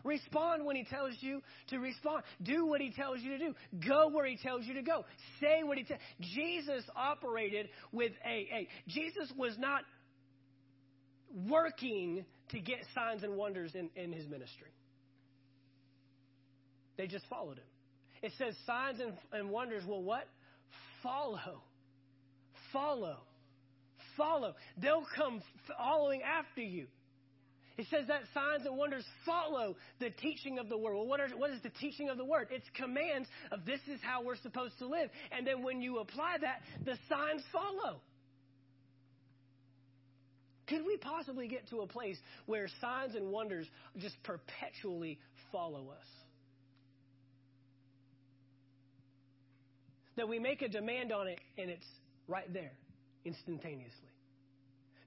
Respond 0.07 0.64
when 0.64 0.77
he 0.77 0.85
tells 0.85 1.14
you 1.21 1.42
to 1.71 1.79
respond. 1.79 2.23
Do 2.40 2.64
what 2.66 2.81
he 2.81 2.92
tells 2.92 3.21
you 3.21 3.33
to 3.33 3.38
do. 3.38 3.55
Go 3.87 4.09
where 4.09 4.25
he 4.25 4.37
tells 4.37 4.64
you 4.64 4.75
to 4.75 4.83
go. 4.83 5.05
Say 5.40 5.64
what 5.64 5.79
he 5.79 5.85
tells. 5.85 6.01
Jesus 6.21 6.85
operated 6.95 7.69
with 7.90 8.12
a, 8.25 8.49
a 8.55 8.69
Jesus 8.87 9.33
was 9.37 9.59
not 9.59 9.83
working 11.51 12.25
to 12.51 12.61
get 12.61 12.79
signs 12.95 13.25
and 13.25 13.37
wonders 13.37 13.73
in, 13.75 13.90
in 13.97 14.12
his 14.12 14.29
ministry. 14.29 14.71
They 16.97 17.09
just 17.09 17.27
followed 17.29 17.59
him. 17.59 17.64
It 18.23 18.33
says 18.38 18.55
signs 18.64 19.01
and, 19.01 19.12
and 19.33 19.51
wonders 19.51 19.85
will 19.85 20.05
what? 20.05 20.29
Follow. 21.03 21.62
Follow. 22.73 23.16
Follow. 24.16 24.55
They'll 24.81 25.07
come 25.16 25.42
following 25.77 26.23
after 26.23 26.62
you. 26.62 26.87
It 27.79 27.87
says 27.91 28.07
that 28.09 28.23
signs 28.33 28.65
and 28.65 28.77
wonders 28.77 29.05
follow 29.27 29.77
the 30.01 30.09
teaching 30.09 30.59
of 30.59 30.71
the 30.71 30.79
word. 30.79 30.95
Well, 30.95 31.07
what, 31.07 31.21
are, 31.21 31.29
what 31.29 31.51
is 31.51 31.61
the 31.62 31.71
teaching 31.71 32.09
of 32.09 32.17
the 32.17 32.25
word? 32.25 32.49
It's 32.51 32.67
commands 32.75 33.29
of 33.53 33.67
this 33.67 33.81
is 33.93 34.01
how 34.03 34.23
we're 34.23 34.37
supposed 34.37 34.79
to 34.79 34.87
live. 34.87 35.11
And 35.31 35.47
then 35.47 35.62
when 35.62 35.83
you 35.83 35.99
apply 35.99 36.37
that, 36.41 36.62
the 36.85 36.97
signs 37.09 37.43
follow. 37.53 38.01
Could 40.69 40.87
we 40.87 40.97
possibly 40.97 41.49
get 41.49 41.69
to 41.69 41.81
a 41.81 41.87
place 41.87 42.17
where 42.47 42.67
signs 42.81 43.15
and 43.15 43.31
wonders 43.31 43.67
just 43.99 44.17
perpetually 44.23 45.19
follow 45.53 45.91
us? 45.91 46.07
That 50.17 50.29
we 50.29 50.39
make 50.39 50.62
a 50.62 50.69
demand 50.69 51.12
on 51.12 51.29
it 51.29 51.41
and 51.59 51.69
it's 51.69 51.87
right 52.27 52.51
there 52.53 52.73
instantaneously. 53.27 53.93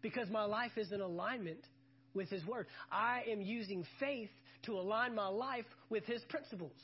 Because 0.03 0.29
my 0.29 0.45
life 0.45 0.77
is 0.77 0.91
in 0.91 1.01
alignment 1.01 1.65
with 2.13 2.29
His 2.29 2.45
Word. 2.45 2.67
I 2.91 3.23
am 3.29 3.41
using 3.41 3.85
faith 3.99 4.29
to 4.63 4.73
align 4.73 5.15
my 5.15 5.27
life 5.27 5.65
with 5.89 6.05
His 6.05 6.21
principles. 6.29 6.75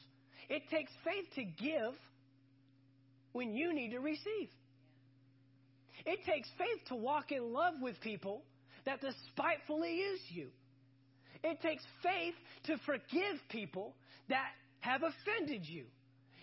It 0.49 0.63
takes 0.69 0.91
faith 1.03 1.25
to 1.35 1.43
give 1.43 1.93
when 3.33 3.53
you 3.53 3.73
need 3.73 3.91
to 3.91 3.99
receive. 3.99 4.49
It 6.05 6.19
takes 6.25 6.49
faith 6.57 6.87
to 6.89 6.95
walk 6.95 7.31
in 7.31 7.51
love 7.53 7.75
with 7.81 7.99
people 8.01 8.43
that 8.85 9.01
despitefully 9.01 9.97
use 9.97 10.21
you. 10.29 10.47
It 11.43 11.61
takes 11.61 11.83
faith 12.01 12.35
to 12.65 12.77
forgive 12.85 13.39
people 13.49 13.95
that 14.29 14.49
have 14.79 15.01
offended 15.03 15.65
you. 15.65 15.85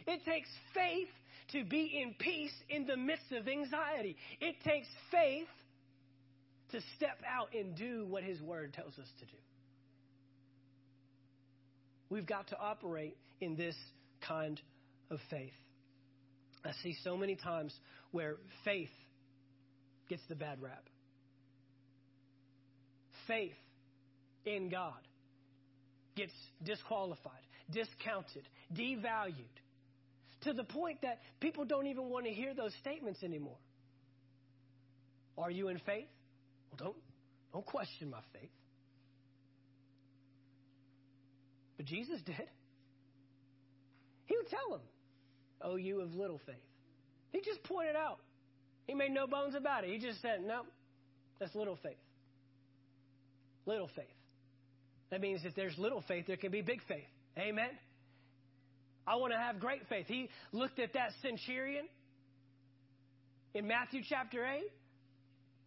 It 0.06 0.24
takes 0.24 0.48
faith 0.74 1.08
to 1.52 1.64
be 1.64 2.02
in 2.02 2.14
peace 2.18 2.52
in 2.68 2.86
the 2.86 2.96
midst 2.96 3.30
of 3.32 3.46
anxiety. 3.46 4.16
It 4.40 4.56
takes 4.64 4.88
faith 5.10 5.48
to 6.72 6.80
step 6.96 7.20
out 7.28 7.48
and 7.54 7.76
do 7.76 8.06
what 8.08 8.22
His 8.22 8.40
Word 8.40 8.72
tells 8.72 8.98
us 8.98 9.08
to 9.20 9.26
do. 9.26 9.36
We've 12.10 12.26
got 12.26 12.48
to 12.48 12.58
operate 12.58 13.16
in 13.40 13.56
this 13.56 13.76
kind 14.26 14.60
of 15.10 15.18
faith. 15.30 15.52
I 16.64 16.72
see 16.82 16.94
so 17.02 17.16
many 17.16 17.36
times 17.36 17.74
where 18.10 18.36
faith 18.64 18.90
gets 20.08 20.22
the 20.28 20.34
bad 20.34 20.60
rap. 20.60 20.84
Faith 23.26 23.54
in 24.44 24.68
God 24.68 25.00
gets 26.16 26.32
disqualified, 26.62 27.32
discounted, 27.70 28.46
devalued 28.74 29.34
to 30.42 30.52
the 30.52 30.64
point 30.64 31.00
that 31.02 31.20
people 31.40 31.64
don't 31.64 31.86
even 31.86 32.10
want 32.10 32.26
to 32.26 32.32
hear 32.32 32.52
those 32.54 32.72
statements 32.80 33.22
anymore. 33.22 33.56
Are 35.38 35.50
you 35.50 35.68
in 35.68 35.78
faith? 35.86 36.08
Well, 36.72 36.92
don't, 36.92 36.96
don't 37.52 37.66
question 37.66 38.10
my 38.10 38.20
faith. 38.32 38.50
But 41.76 41.86
Jesus 41.86 42.20
did. 42.24 42.48
He 44.26 44.36
would 44.36 44.48
tell 44.48 44.70
them, 44.70 44.80
Oh, 45.60 45.76
you 45.76 46.00
of 46.00 46.14
little 46.14 46.40
faith. 46.44 46.56
He 47.30 47.40
just 47.40 47.62
pointed 47.64 47.94
out. 47.94 48.18
He 48.86 48.94
made 48.94 49.12
no 49.12 49.26
bones 49.26 49.54
about 49.54 49.84
it. 49.84 49.90
He 49.90 49.98
just 49.98 50.20
said, 50.22 50.42
No, 50.44 50.62
that's 51.38 51.54
little 51.54 51.78
faith. 51.82 51.96
Little 53.66 53.88
faith. 53.94 54.06
That 55.10 55.20
means 55.20 55.42
if 55.44 55.54
there's 55.54 55.76
little 55.78 56.02
faith, 56.08 56.26
there 56.26 56.36
can 56.36 56.50
be 56.50 56.62
big 56.62 56.80
faith. 56.88 57.04
Amen. 57.38 57.70
I 59.06 59.16
want 59.16 59.32
to 59.32 59.38
have 59.38 59.60
great 59.60 59.82
faith. 59.88 60.06
He 60.08 60.30
looked 60.52 60.78
at 60.78 60.94
that 60.94 61.10
centurion 61.20 61.86
in 63.54 63.66
Matthew 63.66 64.00
chapter 64.08 64.44
8 64.44 64.62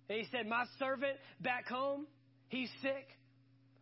and 0.10 0.20
he 0.20 0.26
said, 0.32 0.48
My 0.48 0.66
servant 0.80 1.18
back 1.42 1.68
home, 1.68 2.08
he's 2.50 2.70
sick. 2.82 3.08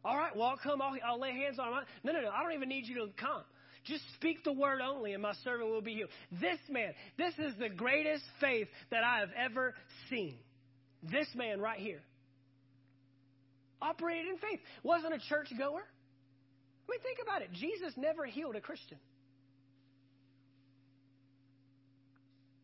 All 0.05 0.17
right, 0.17 0.35
well, 0.35 0.49
I'll 0.49 0.57
come. 0.57 0.81
I'll, 0.81 0.95
I'll 1.05 1.19
lay 1.19 1.31
hands 1.31 1.59
on 1.59 1.67
him. 1.67 1.83
No, 2.03 2.11
no, 2.11 2.21
no. 2.21 2.29
I 2.29 2.43
don't 2.43 2.53
even 2.53 2.69
need 2.69 2.87
you 2.87 2.95
to 2.95 3.07
come. 3.17 3.43
Just 3.85 4.03
speak 4.15 4.43
the 4.43 4.53
word 4.53 4.79
only, 4.81 5.13
and 5.13 5.21
my 5.21 5.33
servant 5.43 5.69
will 5.69 5.81
be 5.81 5.95
healed. 5.95 6.09
This 6.31 6.59
man, 6.69 6.93
this 7.17 7.33
is 7.37 7.53
the 7.59 7.69
greatest 7.69 8.23
faith 8.39 8.67
that 8.91 9.03
I 9.03 9.19
have 9.19 9.29
ever 9.37 9.73
seen. 10.09 10.35
This 11.03 11.27
man 11.35 11.59
right 11.59 11.79
here 11.79 12.01
operated 13.81 14.29
in 14.29 14.37
faith. 14.37 14.59
Wasn't 14.83 15.13
a 15.13 15.19
church 15.29 15.49
goer. 15.57 15.83
I 16.87 16.91
mean, 16.91 16.99
think 17.01 17.19
about 17.21 17.41
it. 17.41 17.51
Jesus 17.53 17.93
never 17.97 18.25
healed 18.25 18.55
a 18.55 18.61
Christian. 18.61 18.97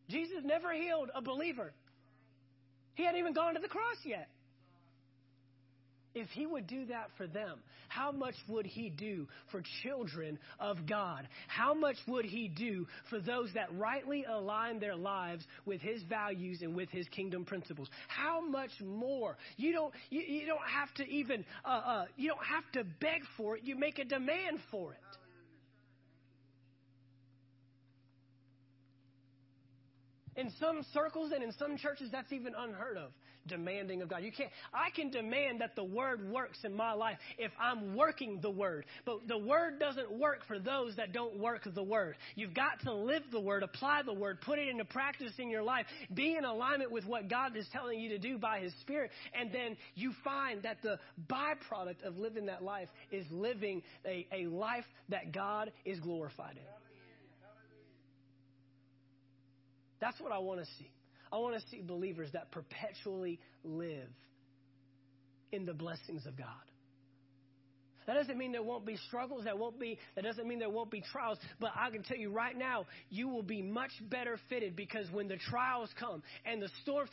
Jesus 0.08 0.38
never 0.44 0.72
healed 0.72 1.10
a 1.14 1.22
believer. 1.22 1.72
He 3.00 3.06
hadn't 3.06 3.20
even 3.20 3.32
gone 3.32 3.54
to 3.54 3.60
the 3.60 3.66
cross 3.66 3.96
yet. 4.04 4.28
If 6.14 6.28
he 6.28 6.44
would 6.44 6.66
do 6.66 6.84
that 6.86 7.08
for 7.16 7.26
them, 7.26 7.60
how 7.88 8.12
much 8.12 8.34
would 8.46 8.66
he 8.66 8.90
do 8.90 9.26
for 9.50 9.62
children 9.82 10.38
of 10.58 10.86
God? 10.86 11.26
How 11.48 11.72
much 11.72 11.96
would 12.06 12.26
he 12.26 12.48
do 12.48 12.86
for 13.08 13.18
those 13.18 13.48
that 13.54 13.74
rightly 13.74 14.26
align 14.30 14.80
their 14.80 14.96
lives 14.96 15.46
with 15.64 15.80
his 15.80 16.02
values 16.10 16.58
and 16.60 16.76
with 16.76 16.90
his 16.90 17.08
kingdom 17.08 17.46
principles? 17.46 17.88
How 18.08 18.46
much 18.46 18.72
more? 18.84 19.38
You 19.56 19.72
don't, 19.72 19.94
you, 20.10 20.20
you 20.20 20.46
don't 20.46 20.58
have 20.68 20.92
to 20.96 21.08
even, 21.08 21.42
uh, 21.64 21.68
uh, 21.68 22.04
you 22.18 22.28
don't 22.28 22.44
have 22.44 22.70
to 22.72 22.84
beg 23.00 23.22
for 23.38 23.56
it. 23.56 23.62
You 23.64 23.76
make 23.76 23.98
a 23.98 24.04
demand 24.04 24.58
for 24.70 24.92
it. 24.92 24.98
In 30.36 30.50
some 30.60 30.84
circles 30.94 31.32
and 31.34 31.42
in 31.42 31.52
some 31.52 31.76
churches, 31.76 32.08
that's 32.12 32.32
even 32.32 32.54
unheard 32.56 32.96
of. 32.96 33.10
Demanding 33.48 34.02
of 34.02 34.08
God. 34.08 34.22
You 34.22 34.32
can't, 34.32 34.50
I 34.72 34.90
can 34.94 35.10
demand 35.10 35.62
that 35.62 35.74
the 35.74 35.82
word 35.82 36.30
works 36.30 36.58
in 36.62 36.74
my 36.74 36.92
life 36.92 37.16
if 37.38 37.50
I'm 37.58 37.96
working 37.96 38.38
the 38.42 38.50
word. 38.50 38.84
But 39.06 39.26
the 39.28 39.38
word 39.38 39.80
doesn't 39.80 40.12
work 40.12 40.40
for 40.46 40.58
those 40.58 40.94
that 40.96 41.12
don't 41.12 41.38
work 41.38 41.66
the 41.74 41.82
word. 41.82 42.16
You've 42.34 42.52
got 42.52 42.80
to 42.84 42.92
live 42.92 43.22
the 43.32 43.40
word, 43.40 43.62
apply 43.62 44.02
the 44.04 44.12
word, 44.12 44.42
put 44.42 44.58
it 44.58 44.68
into 44.68 44.84
practice 44.84 45.32
in 45.38 45.48
your 45.48 45.62
life, 45.62 45.86
be 46.12 46.36
in 46.36 46.44
alignment 46.44 46.92
with 46.92 47.06
what 47.06 47.30
God 47.30 47.56
is 47.56 47.66
telling 47.72 47.98
you 47.98 48.10
to 48.10 48.18
do 48.18 48.36
by 48.36 48.60
His 48.60 48.74
Spirit. 48.82 49.10
And 49.32 49.50
then 49.50 49.76
you 49.94 50.12
find 50.22 50.62
that 50.62 50.82
the 50.82 50.98
byproduct 51.26 52.04
of 52.04 52.18
living 52.18 52.46
that 52.46 52.62
life 52.62 52.88
is 53.10 53.24
living 53.30 53.82
a, 54.04 54.26
a 54.32 54.46
life 54.46 54.84
that 55.08 55.32
God 55.32 55.72
is 55.86 55.98
glorified 55.98 56.56
in. 56.56 56.79
That's 60.00 60.20
what 60.20 60.32
I 60.32 60.38
want 60.38 60.60
to 60.60 60.66
see. 60.78 60.90
I 61.32 61.38
want 61.38 61.60
to 61.60 61.68
see 61.68 61.82
believers 61.82 62.30
that 62.32 62.50
perpetually 62.50 63.38
live 63.62 64.08
in 65.52 65.66
the 65.66 65.74
blessings 65.74 66.26
of 66.26 66.36
God. 66.36 66.46
That 68.06 68.14
doesn't 68.14 68.38
mean 68.38 68.50
there 68.50 68.62
won't 68.62 68.86
be 68.86 68.96
struggles. 69.06 69.44
That 69.44 69.58
won't 69.58 69.78
be. 69.78 69.98
That 70.16 70.24
doesn't 70.24 70.48
mean 70.48 70.58
there 70.58 70.70
won't 70.70 70.90
be 70.90 71.02
trials. 71.12 71.38
But 71.60 71.70
I 71.76 71.90
can 71.90 72.02
tell 72.02 72.16
you 72.16 72.30
right 72.30 72.56
now, 72.56 72.86
you 73.08 73.28
will 73.28 73.42
be 73.42 73.62
much 73.62 73.92
better 74.10 74.38
fitted 74.48 74.74
because 74.74 75.06
when 75.12 75.28
the 75.28 75.36
trials 75.36 75.90
come 75.98 76.22
and 76.44 76.60
the 76.60 76.68
storms, 76.82 77.10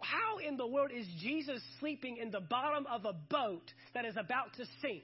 how 0.00 0.38
in 0.38 0.56
the 0.56 0.66
world 0.66 0.90
is 0.94 1.06
Jesus 1.20 1.60
sleeping 1.80 2.18
in 2.18 2.30
the 2.30 2.40
bottom 2.40 2.86
of 2.86 3.04
a 3.04 3.12
boat 3.12 3.64
that 3.94 4.04
is 4.04 4.14
about 4.16 4.54
to 4.58 4.64
sink? 4.80 5.02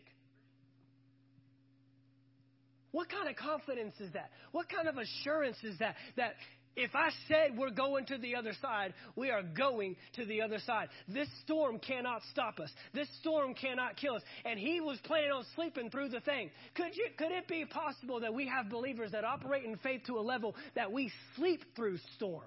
What 2.90 3.10
kind 3.10 3.28
of 3.28 3.36
confidence 3.36 3.94
is 4.00 4.12
that? 4.12 4.30
What 4.52 4.68
kind 4.68 4.88
of 4.88 4.96
assurance 4.96 5.56
is 5.62 5.78
that? 5.78 5.96
That 6.16 6.34
if 6.76 6.94
I 6.94 7.10
said 7.26 7.56
we're 7.56 7.70
going 7.70 8.06
to 8.06 8.18
the 8.18 8.36
other 8.36 8.52
side, 8.60 8.94
we 9.16 9.30
are 9.30 9.42
going 9.42 9.96
to 10.14 10.24
the 10.24 10.42
other 10.42 10.58
side. 10.60 10.88
This 11.08 11.28
storm 11.42 11.78
cannot 11.78 12.22
stop 12.30 12.60
us. 12.60 12.70
This 12.94 13.08
storm 13.20 13.54
cannot 13.54 13.96
kill 13.96 14.14
us. 14.14 14.22
And 14.44 14.58
he 14.58 14.80
was 14.80 14.98
planning 15.04 15.32
on 15.32 15.44
sleeping 15.54 15.90
through 15.90 16.10
the 16.10 16.20
thing. 16.20 16.50
Could 16.74 16.96
you, 16.96 17.08
could 17.16 17.32
it 17.32 17.48
be 17.48 17.64
possible 17.64 18.20
that 18.20 18.32
we 18.32 18.46
have 18.46 18.70
believers 18.70 19.12
that 19.12 19.24
operate 19.24 19.64
in 19.64 19.76
faith 19.78 20.02
to 20.06 20.18
a 20.18 20.20
level 20.20 20.54
that 20.74 20.92
we 20.92 21.10
sleep 21.36 21.64
through 21.74 21.98
storms? 22.16 22.44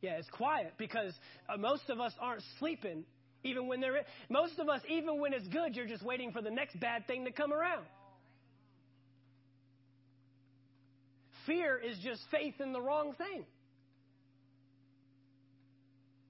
Yeah, 0.00 0.18
it's 0.18 0.28
quiet 0.28 0.74
because 0.76 1.14
uh, 1.48 1.56
most 1.56 1.88
of 1.88 1.98
us 1.98 2.12
aren't 2.20 2.42
sleeping 2.58 3.04
even 3.42 3.68
when 3.68 3.80
they're 3.80 4.00
most 4.28 4.58
of 4.58 4.68
us 4.68 4.80
even 4.88 5.18
when 5.18 5.32
it's 5.32 5.48
good 5.48 5.74
you're 5.74 5.86
just 5.86 6.02
waiting 6.02 6.30
for 6.30 6.42
the 6.42 6.50
next 6.50 6.78
bad 6.78 7.06
thing 7.06 7.24
to 7.24 7.32
come 7.32 7.54
around. 7.54 7.84
Fear 11.46 11.78
is 11.78 11.98
just 11.98 12.22
faith 12.30 12.60
in 12.60 12.72
the 12.72 12.80
wrong 12.80 13.12
thing. 13.14 13.44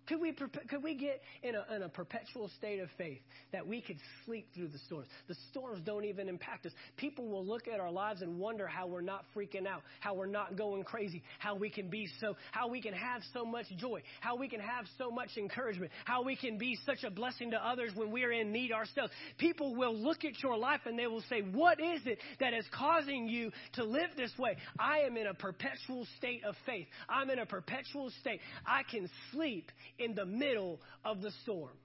Could 0.06 0.20
we, 0.20 0.32
could 0.32 0.82
we 0.82 0.94
get 0.94 1.22
in 1.42 1.54
a, 1.54 1.74
in 1.74 1.82
a 1.82 1.88
perpetual 1.88 2.50
state 2.58 2.80
of 2.80 2.88
faith 2.98 3.20
that 3.52 3.66
we 3.66 3.80
could 3.80 3.96
sleep 4.24 4.46
through 4.54 4.68
the 4.68 4.78
storms? 4.86 5.06
The 5.28 5.36
storms 5.50 5.80
don't 5.84 6.04
even 6.04 6.28
impact 6.28 6.66
us. 6.66 6.72
People 6.96 7.28
will 7.28 7.44
look 7.44 7.68
at 7.68 7.80
our 7.80 7.90
lives 7.90 8.20
and 8.20 8.38
wonder 8.38 8.66
how 8.66 8.86
we're 8.86 9.00
not 9.00 9.24
freaking 9.34 9.66
out, 9.66 9.82
how 10.00 10.14
we're 10.14 10.26
not 10.26 10.56
going 10.56 10.84
crazy, 10.84 11.22
how 11.38 11.54
we 11.54 11.70
can 11.70 11.88
be 11.88 12.08
so, 12.20 12.36
how 12.52 12.68
we 12.68 12.82
can 12.82 12.92
have 12.92 13.22
so 13.32 13.44
much 13.44 13.66
joy, 13.78 14.02
how 14.20 14.36
we 14.36 14.48
can 14.48 14.60
have 14.60 14.84
so 14.98 15.10
much 15.10 15.30
encouragement, 15.38 15.90
how 16.04 16.22
we 16.22 16.36
can 16.36 16.58
be 16.58 16.76
such 16.84 17.02
a 17.04 17.10
blessing 17.10 17.50
to 17.52 17.56
others 17.56 17.92
when 17.94 18.10
we're 18.10 18.32
in 18.32 18.52
need 18.52 18.72
ourselves. 18.72 19.12
People 19.38 19.74
will 19.74 19.96
look 19.96 20.24
at 20.24 20.42
your 20.42 20.58
life 20.58 20.80
and 20.84 20.98
they 20.98 21.06
will 21.06 21.24
say, 21.30 21.40
What 21.40 21.80
is 21.80 22.02
it 22.04 22.18
that 22.40 22.52
is 22.52 22.66
causing 22.74 23.28
you 23.28 23.50
to 23.74 23.84
live 23.84 24.10
this 24.16 24.32
way? 24.38 24.56
I 24.78 25.00
am 25.00 25.16
in 25.16 25.26
a 25.26 25.34
perpetual 25.34 26.06
state 26.18 26.44
of 26.44 26.54
faith. 26.66 26.86
I'm 27.08 27.30
in 27.30 27.38
a 27.38 27.46
perpetual 27.46 28.10
state. 28.20 28.40
I 28.66 28.82
can 28.82 29.08
sleep 29.32 29.70
in 29.98 30.14
the 30.14 30.26
middle 30.26 30.80
of 31.04 31.20
the 31.20 31.30
storm. 31.42 31.76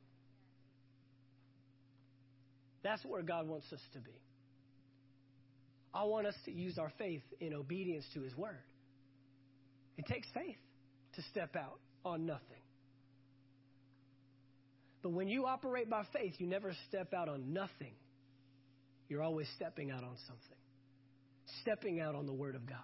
That's 2.84 3.04
where 3.06 3.22
God 3.22 3.48
wants 3.48 3.72
us 3.74 3.82
to 3.94 4.00
be. 4.00 4.12
I 5.94 6.04
want 6.04 6.28
us 6.28 6.36
to 6.46 6.52
use 6.52 6.78
our 6.78 6.92
faith 6.98 7.24
in 7.40 7.54
obedience 7.54 8.06
to 8.14 8.22
His 8.22 8.36
Word. 8.36 8.64
It 9.98 10.06
takes 10.06 10.28
faith 10.34 10.58
to 11.16 11.22
step 11.24 11.56
out 11.56 11.80
on 12.06 12.26
nothing. 12.26 12.62
But 15.02 15.12
when 15.12 15.28
you 15.28 15.46
operate 15.46 15.90
by 15.90 16.04
faith, 16.14 16.34
you 16.38 16.48
never 16.48 16.74
step 16.88 17.14
out 17.14 17.30
on 17.30 17.54
nothing. 17.54 17.94
You're 19.08 19.24
always 19.24 19.48
stepping 19.56 19.92
out 19.92 20.04
on 20.04 20.16
something, 20.28 20.58
stepping 21.62 22.00
out 22.00 22.16
on 22.16 22.26
the 22.26 22.34
Word 22.34 22.56
of 22.56 22.66
God. 22.68 22.78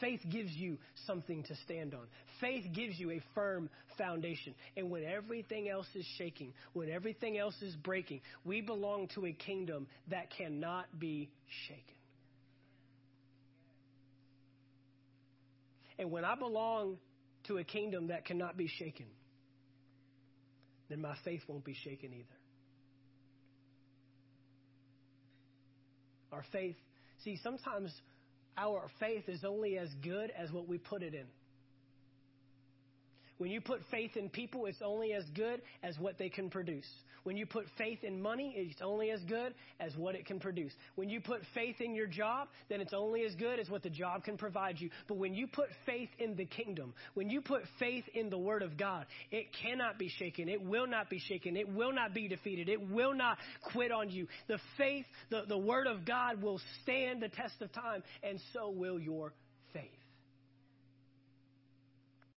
Faith 0.00 0.20
gives 0.30 0.52
you 0.52 0.78
something 1.06 1.42
to 1.44 1.54
stand 1.64 1.94
on. 1.94 2.06
Faith 2.40 2.64
gives 2.74 2.98
you 2.98 3.10
a 3.10 3.20
firm 3.34 3.68
foundation. 3.96 4.54
And 4.76 4.90
when 4.90 5.04
everything 5.04 5.68
else 5.68 5.86
is 5.94 6.06
shaking, 6.16 6.52
when 6.72 6.88
everything 6.90 7.36
else 7.38 7.56
is 7.62 7.74
breaking, 7.76 8.20
we 8.44 8.60
belong 8.60 9.08
to 9.14 9.26
a 9.26 9.32
kingdom 9.32 9.86
that 10.10 10.30
cannot 10.36 10.86
be 10.98 11.30
shaken. 11.66 11.94
And 15.98 16.12
when 16.12 16.24
I 16.24 16.36
belong 16.36 16.98
to 17.48 17.58
a 17.58 17.64
kingdom 17.64 18.08
that 18.08 18.24
cannot 18.24 18.56
be 18.56 18.68
shaken, 18.68 19.06
then 20.88 21.00
my 21.00 21.16
faith 21.24 21.42
won't 21.48 21.64
be 21.64 21.74
shaken 21.74 22.12
either. 22.12 22.38
Our 26.30 26.44
faith, 26.52 26.76
see, 27.24 27.38
sometimes 27.42 27.92
our 28.58 28.88
faith 28.98 29.28
is 29.28 29.44
only 29.44 29.78
as 29.78 29.94
good 30.02 30.30
as 30.36 30.52
what 30.52 30.68
we 30.68 30.78
put 30.78 31.02
it 31.02 31.14
in. 31.14 31.24
When 33.38 33.50
you 33.50 33.60
put 33.60 33.80
faith 33.90 34.16
in 34.16 34.28
people, 34.28 34.66
it's 34.66 34.82
only 34.82 35.12
as 35.12 35.24
good 35.34 35.62
as 35.82 35.98
what 35.98 36.18
they 36.18 36.28
can 36.28 36.50
produce. 36.50 36.86
When 37.22 37.36
you 37.36 37.46
put 37.46 37.66
faith 37.76 38.04
in 38.04 38.20
money, 38.20 38.54
it's 38.56 38.80
only 38.82 39.10
as 39.10 39.20
good 39.22 39.54
as 39.80 39.94
what 39.96 40.14
it 40.14 40.26
can 40.26 40.40
produce. 40.40 40.72
When 40.94 41.08
you 41.08 41.20
put 41.20 41.42
faith 41.54 41.76
in 41.80 41.94
your 41.94 42.06
job, 42.06 42.48
then 42.68 42.80
it's 42.80 42.94
only 42.94 43.24
as 43.24 43.34
good 43.34 43.60
as 43.60 43.68
what 43.68 43.82
the 43.82 43.90
job 43.90 44.24
can 44.24 44.36
provide 44.36 44.80
you. 44.80 44.90
But 45.06 45.18
when 45.18 45.34
you 45.34 45.46
put 45.46 45.68
faith 45.86 46.08
in 46.18 46.36
the 46.36 46.46
kingdom, 46.46 46.94
when 47.14 47.30
you 47.30 47.40
put 47.40 47.62
faith 47.78 48.04
in 48.14 48.30
the 48.30 48.38
Word 48.38 48.62
of 48.62 48.76
God, 48.76 49.06
it 49.30 49.46
cannot 49.62 49.98
be 49.98 50.08
shaken. 50.08 50.48
It 50.48 50.62
will 50.62 50.86
not 50.86 51.10
be 51.10 51.18
shaken. 51.18 51.56
It 51.56 51.68
will 51.68 51.92
not 51.92 52.14
be 52.14 52.28
defeated. 52.28 52.68
It 52.68 52.90
will 52.90 53.14
not 53.14 53.38
quit 53.72 53.92
on 53.92 54.10
you. 54.10 54.26
The 54.48 54.58
faith, 54.76 55.06
the, 55.30 55.42
the 55.46 55.58
Word 55.58 55.86
of 55.86 56.04
God 56.04 56.42
will 56.42 56.60
stand 56.82 57.22
the 57.22 57.28
test 57.28 57.60
of 57.60 57.72
time, 57.72 58.02
and 58.22 58.40
so 58.52 58.70
will 58.70 58.98
your 58.98 59.32